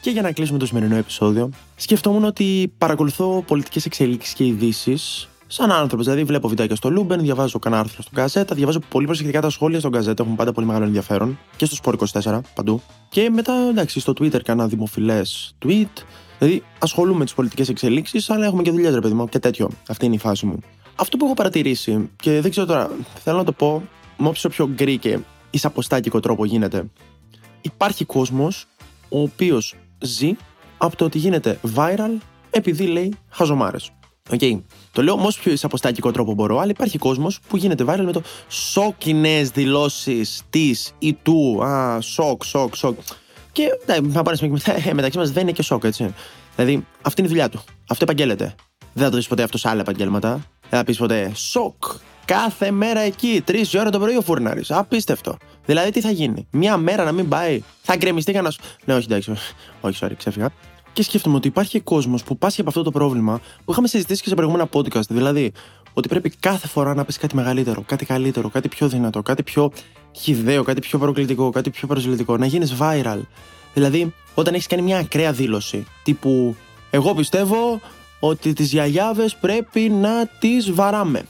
Και 0.00 0.10
για 0.10 0.22
να 0.22 0.32
κλείσουμε 0.32 0.58
το 0.58 0.66
σημερινό 0.66 0.96
επεισόδιο, 0.96 1.50
σκεφτόμουν 1.76 2.24
ότι 2.24 2.72
παρακολουθώ 2.78 3.44
πολιτικές 3.46 3.84
εξελίξεις 3.84 4.34
και 4.34 4.46
ειδήσεις 4.46 5.28
σαν 5.52 5.72
άνθρωπος. 5.72 6.04
Δηλαδή, 6.04 6.24
βλέπω 6.24 6.48
βιντεάκια 6.48 6.76
στο 6.76 6.90
Luben, 6.90 7.20
διαβάζω 7.20 7.58
κανένα 7.58 7.82
άρθρο 7.82 8.02
στο 8.02 8.14
Gazzetta, 8.14 8.54
διαβάζω 8.54 8.78
πολύ 8.88 9.06
προσεκτικά 9.06 9.40
τα 9.40 9.50
σχόλια 9.50 9.78
στο 9.78 9.92
Gazzetta, 9.92 10.22
έχουν 10.22 10.36
πάντα 10.36 10.52
πολύ 10.52 10.66
μεγάλο 10.66 10.84
ενδιαφέρον 10.84 11.38
και 11.56 11.64
στο 11.64 11.74
Σπορ 11.74 11.96
24 12.22 12.40
παντού. 12.54 12.82
Και 13.08 13.30
μετά, 13.30 13.52
εντάξει, 13.68 14.00
στο 14.00 14.12
Twitter 14.12 14.42
κάνα 14.42 14.66
δημοφιλές 14.66 15.54
tweet. 15.64 16.04
Δηλαδή, 16.38 16.62
ασχολούμαι 16.78 17.18
με 17.18 17.24
τις 17.24 17.34
πολιτικές 17.34 17.68
εξελίξεις, 17.68 18.30
αλλά 18.30 18.44
έχουμε 18.44 18.62
και 18.62 18.70
δουλειά, 18.70 18.90
ρε 18.90 19.00
παιδί 19.00 19.14
μου, 19.14 19.28
και 19.28 19.38
τέτοιο. 19.38 19.70
Αυτή 19.88 20.06
είναι 20.06 20.14
η 20.14 20.18
φάση 20.18 20.46
μου. 20.46 20.58
Αυτό 20.96 21.16
που 21.16 21.24
έχω 21.24 21.34
παρατηρήσει, 21.34 22.10
και 22.16 22.40
δεν 22.40 22.50
ξέρω 22.50 22.66
τώρα, 22.66 22.90
θέλω 23.22 23.36
να 23.36 23.44
το 23.44 23.52
πω 23.52 23.82
με 24.16 24.28
όποιος 24.28 24.54
πιο 24.54 24.68
γκρι 24.68 24.98
και 24.98 25.18
εισαποστάκικο 25.50 26.20
τρόπο 26.20 26.44
γίνεται. 26.44 26.84
Υπάρχει 27.60 28.04
κόσμος 28.04 28.66
ο 29.08 29.20
οποίος 29.20 29.74
ζει 29.98 30.36
από 30.78 30.96
το 30.96 31.04
ότι 31.04 31.18
γίνεται 31.18 31.60
viral 31.76 32.18
επειδή 32.50 32.86
λέει 32.86 33.14
χαζομάρες. 33.28 33.90
Okay. 34.32 34.60
Το 34.92 35.02
λέω 35.02 35.16
με 35.16 35.26
όσο 35.26 35.40
πιο 35.40 35.52
εισαποστάκικο 35.52 36.10
τρόπο 36.10 36.34
μπορώ, 36.34 36.58
αλλά 36.58 36.70
υπάρχει 36.70 36.98
κόσμος 36.98 37.40
που 37.48 37.56
γίνεται 37.56 37.84
viral 37.88 38.02
με 38.04 38.12
το 38.12 38.22
σοκ 38.48 39.06
οι 39.06 39.14
νέε 39.14 39.42
δηλώσεις 39.42 40.42
της 40.50 40.92
ή 40.98 41.12
του. 41.12 41.64
Α, 41.64 42.00
σοκ, 42.00 42.44
σοκ, 42.44 42.76
σοκ. 42.76 42.98
Και 43.52 43.68
ναι, 43.86 44.12
θα 44.12 44.22
πάρεις 44.22 44.40
μετά, 44.40 44.88
ε, 44.88 44.92
μεταξύ 44.92 45.18
μας 45.18 45.30
δεν 45.30 45.42
είναι 45.42 45.52
και 45.52 45.62
σοκ, 45.62 45.84
έτσι. 45.84 46.14
Δηλαδή, 46.56 46.86
αυτή 47.02 47.20
είναι 47.20 47.30
η 47.30 47.32
δουλειά 47.32 47.48
του. 47.48 47.60
Αυτό 47.88 48.04
επαγγέλλεται. 48.04 48.54
Δεν 48.92 49.04
θα 49.04 49.10
το 49.10 49.16
δει 49.16 49.26
ποτέ 49.26 49.42
αυτός 49.42 49.60
σε 49.60 49.68
άλλα 49.68 49.80
επαγγέλματα. 49.80 50.30
Δεν 50.68 50.78
θα 50.78 50.84
πεις 50.84 50.98
ποτέ 50.98 51.32
σοκ. 51.34 51.84
Κάθε 52.24 52.70
μέρα 52.70 53.00
εκεί, 53.00 53.42
τρεις 53.44 53.74
ώρα 53.74 53.90
το 53.90 53.98
πρωί 53.98 54.16
ο 54.16 54.20
φούρναρης. 54.22 54.70
Απίστευτο. 54.70 55.36
Δηλαδή, 55.66 55.90
τι 55.90 56.00
θα 56.00 56.10
γίνει. 56.10 56.46
Μια 56.50 56.76
μέρα 56.76 57.04
να 57.04 57.12
μην 57.12 57.28
πάει. 57.28 57.62
Θα 57.82 57.96
γκρεμιστεί 57.96 58.32
κανένας. 58.32 58.58
Ναι, 58.84 58.94
όχι, 58.94 59.04
εντάξει. 59.04 59.32
Όχι, 59.80 59.98
sorry, 60.02 60.12
ξέφυγα. 60.16 60.50
Και 60.92 61.02
σκέφτομαι 61.02 61.36
ότι 61.36 61.48
υπάρχει 61.48 61.80
κόσμος 61.80 62.22
που 62.22 62.38
πάσχει 62.38 62.60
από 62.60 62.68
αυτό 62.68 62.82
το 62.82 62.90
πρόβλημα 62.90 63.40
που 63.64 63.72
είχαμε 63.72 63.88
συζητήσει 63.88 64.22
και 64.22 64.28
σε 64.28 64.34
προηγούμενα 64.34 64.68
podcast. 64.72 65.06
Δηλαδή, 65.08 65.52
ότι 65.94 66.08
πρέπει 66.08 66.30
κάθε 66.30 66.66
φορά 66.66 66.94
να 66.94 67.04
πεις 67.04 67.18
κάτι 67.18 67.36
μεγαλύτερο, 67.36 67.82
κάτι 67.86 68.04
καλύτερο, 68.04 68.48
κάτι 68.48 68.68
πιο 68.68 68.88
δυνατό, 68.88 69.22
κάτι 69.22 69.42
πιο 69.42 69.72
χιδαίο, 70.12 70.62
κάτι 70.62 70.80
πιο 70.80 70.98
προκλητικό, 70.98 71.50
κάτι 71.50 71.70
πιο 71.70 71.88
προσβλητικό. 71.88 72.36
Να 72.36 72.46
γίνεις 72.46 72.74
viral. 72.80 73.20
Δηλαδή, 73.74 74.14
όταν 74.34 74.54
έχεις 74.54 74.66
κάνει 74.66 74.82
μια 74.82 74.98
ακραία 74.98 75.32
δήλωση, 75.32 75.84
τύπου 76.02 76.56
Εγώ 76.90 77.14
πιστεύω 77.14 77.80
ότι 78.20 78.52
τις 78.52 78.72
γιαγιάδες 78.72 79.36
πρέπει 79.36 79.80
να 79.80 80.26
τις 80.26 80.72
βαράμε 80.72 81.24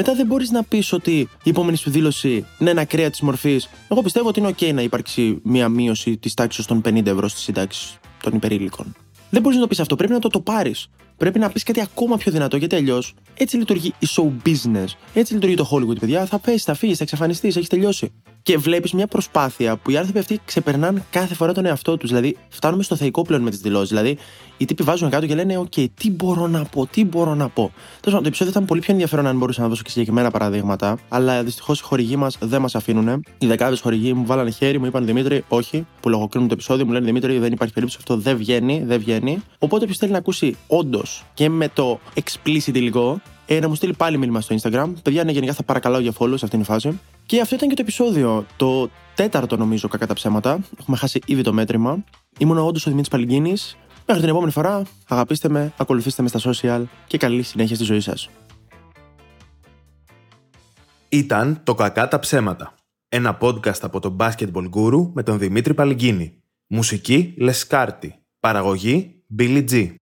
μετά 0.00 0.14
δεν 0.14 0.26
μπορείς 0.26 0.50
να 0.50 0.62
πεις 0.62 0.92
ότι 0.92 1.28
η 1.42 1.50
επόμενη 1.50 1.76
σου 1.76 1.90
δήλωση 1.90 2.46
είναι 2.58 2.70
ένα 2.70 2.80
ακραία 2.80 3.10
της 3.10 3.20
μορφής. 3.20 3.68
Εγώ 3.88 4.02
πιστεύω 4.02 4.28
ότι 4.28 4.40
είναι 4.40 4.54
OK 4.58 4.74
να 4.74 4.82
υπάρξει 4.82 5.38
μια 5.42 5.68
μείωση 5.68 6.16
της 6.16 6.34
τάξης 6.34 6.66
των 6.66 6.80
50 6.84 7.06
ευρώ 7.06 7.28
στη 7.28 7.40
σύνταξη 7.40 7.98
των 8.22 8.32
υπερήλικων. 8.34 8.94
Δεν 9.30 9.42
μπορείς 9.42 9.56
να 9.56 9.62
το 9.62 9.68
πεις 9.68 9.80
αυτό. 9.80 9.96
Πρέπει 9.96 10.12
να 10.12 10.18
το 10.18 10.28
το 10.28 10.40
πάρει. 10.40 10.74
Πρέπει 11.16 11.38
να 11.38 11.50
πεις 11.50 11.62
κάτι 11.62 11.80
ακόμα 11.80 12.16
πιο 12.16 12.32
δυνατό 12.32 12.56
γιατί 12.56 12.76
αλλιώς 12.76 13.14
έτσι 13.34 13.56
λειτουργεί 13.56 13.94
η 13.98 14.06
show 14.16 14.48
business. 14.48 14.86
Έτσι 15.14 15.34
λειτουργεί 15.34 15.54
το 15.54 15.68
Hollywood, 15.72 15.98
παιδιά. 16.00 16.26
Θα 16.26 16.38
πέσεις, 16.38 16.64
θα 16.64 16.74
φύγεις, 16.74 16.96
θα 16.96 17.02
εξαφανιστείς, 17.02 17.56
έχεις 17.56 17.68
τελειώσει. 17.68 18.12
Και 18.48 18.58
βλέπεις 18.58 18.92
μια 18.92 19.06
προσπάθεια 19.06 19.76
που 19.76 19.90
οι 19.90 19.96
άνθρωποι 19.96 20.18
αυτοί 20.18 20.40
ξεπερνάνε 20.44 21.04
κάθε 21.10 21.34
φορά 21.34 21.52
τον 21.52 21.66
εαυτό 21.66 21.96
τους. 21.96 22.08
Δηλαδή, 22.08 22.36
φτάνουμε 22.48 22.82
στο 22.82 22.96
θεϊκό 22.96 23.22
πλέον 23.22 23.42
με 23.42 23.50
τις 23.50 23.60
δηλώσεις. 23.60 23.88
Δηλαδή, 23.88 24.18
οι 24.56 24.64
τύποι 24.64 24.82
βάζουν 24.82 25.10
κάτω 25.10 25.26
και 25.26 25.34
λένε: 25.34 25.58
OK, 25.58 25.86
τι 25.94 26.10
μπορώ 26.10 26.46
να 26.46 26.64
πω, 26.64 26.86
τι 26.86 27.04
μπορώ 27.04 27.34
να 27.34 27.48
πω. 27.48 27.62
Τέλος 27.72 28.02
πάντων, 28.02 28.22
το 28.22 28.28
επεισόδιο 28.28 28.52
ήταν 28.52 28.64
πολύ 28.64 28.80
πιο 28.80 28.92
ενδιαφέρον 28.92 29.26
αν 29.26 29.36
μπορούσα 29.36 29.62
να 29.62 29.68
δώσω 29.68 29.82
και 29.82 29.90
συγκεκριμένα 29.90 30.30
παραδείγματα. 30.30 30.98
Αλλά 31.08 31.42
δυστυχώς 31.42 31.80
οι 31.80 31.82
χορηγοί 31.82 32.16
μας 32.16 32.36
δεν 32.40 32.60
μας 32.60 32.74
αφήνουν. 32.74 33.24
Οι 33.38 33.46
δεκάδες 33.46 33.80
χορηγοί 33.80 34.12
μου 34.12 34.26
βάλανε 34.26 34.50
χέρι, 34.50 34.78
μου 34.78 34.86
είπαν 34.86 35.06
Δημήτρη, 35.06 35.44
όχι, 35.48 35.86
που 36.00 36.08
λογοκρίνουν 36.08 36.48
το 36.48 36.54
επεισόδιο, 36.54 36.86
μου 36.86 36.92
λένε 36.92 37.04
Δημήτρη, 37.04 37.38
δεν 37.38 37.52
υπάρχει 37.52 37.74
περίπτωση, 37.74 37.98
αυτό 38.00 38.16
δεν 38.16 38.36
βγαίνει, 38.36 38.82
δεν 38.86 38.98
βγαίνει. 38.98 39.42
Οπότε 39.58 39.82
όποιος 39.82 39.98
θέλει 39.98 40.12
να 40.12 40.18
ακούσει 40.18 40.56
όντως 40.66 41.24
και 41.34 41.48
με 41.48 41.68
το 41.68 42.00
explicit 42.14 42.74
υλικό, 42.74 43.20
ε, 43.50 43.60
να 43.60 43.68
μου 43.68 43.74
στείλει 43.74 43.92
πάλι 43.92 44.18
μήνυμα 44.18 44.40
στο 44.40 44.56
Instagram. 44.60 44.92
Παιδιά, 45.02 45.24
ναι, 45.24 45.32
γενικά 45.32 45.52
θα 45.52 45.62
παρακαλώ 45.62 45.98
για 45.98 46.12
follow 46.18 46.34
σε 46.34 46.44
αυτήν 46.44 46.58
τη 46.58 46.64
φάση. 46.64 47.00
Και 47.26 47.40
αυτό 47.40 47.54
ήταν 47.54 47.68
και 47.68 47.74
το 47.74 47.82
επεισόδιο. 47.82 48.46
Το 48.56 48.90
τέταρτο, 49.14 49.56
νομίζω, 49.56 49.88
κακά 49.88 50.06
τα 50.06 50.14
ψέματα. 50.14 50.60
Έχουμε 50.80 50.96
χάσει 50.96 51.20
ήδη 51.26 51.42
το 51.42 51.52
μέτρημα. 51.52 52.04
Ήμουν 52.38 52.58
όντως 52.58 52.86
ο 52.86 52.90
Δημήτρης 52.90 53.08
Παλιγίνη. 53.08 53.52
Μέχρι 54.06 54.22
την 54.22 54.30
επόμενη 54.30 54.52
φορά, 54.52 54.82
αγαπήστε 55.08 55.48
με, 55.48 55.72
ακολουθήστε 55.76 56.22
με 56.22 56.28
στα 56.28 56.40
social 56.42 56.82
και 57.06 57.18
καλή 57.18 57.42
συνέχεια 57.42 57.74
στη 57.74 57.84
ζωή 57.84 58.00
σας. 58.00 58.30
Ήταν 61.08 61.60
το 61.64 61.74
Κακά 61.74 62.08
τα 62.08 62.18
ψέματα. 62.18 62.74
Ένα 63.08 63.38
podcast 63.40 63.80
από 63.80 64.00
τον 64.00 64.16
Basketball 64.20 64.70
Guru 64.74 65.10
με 65.12 65.22
τον 65.22 65.38
Δημήτρη 65.38 65.74
Παλιγκίνη. 65.74 66.42
Μουσική 66.66 67.34
Λεσκάρτη. 67.38 68.14
Παραγωγή 68.40 69.22
Billy 69.38 69.64
G. 69.70 69.94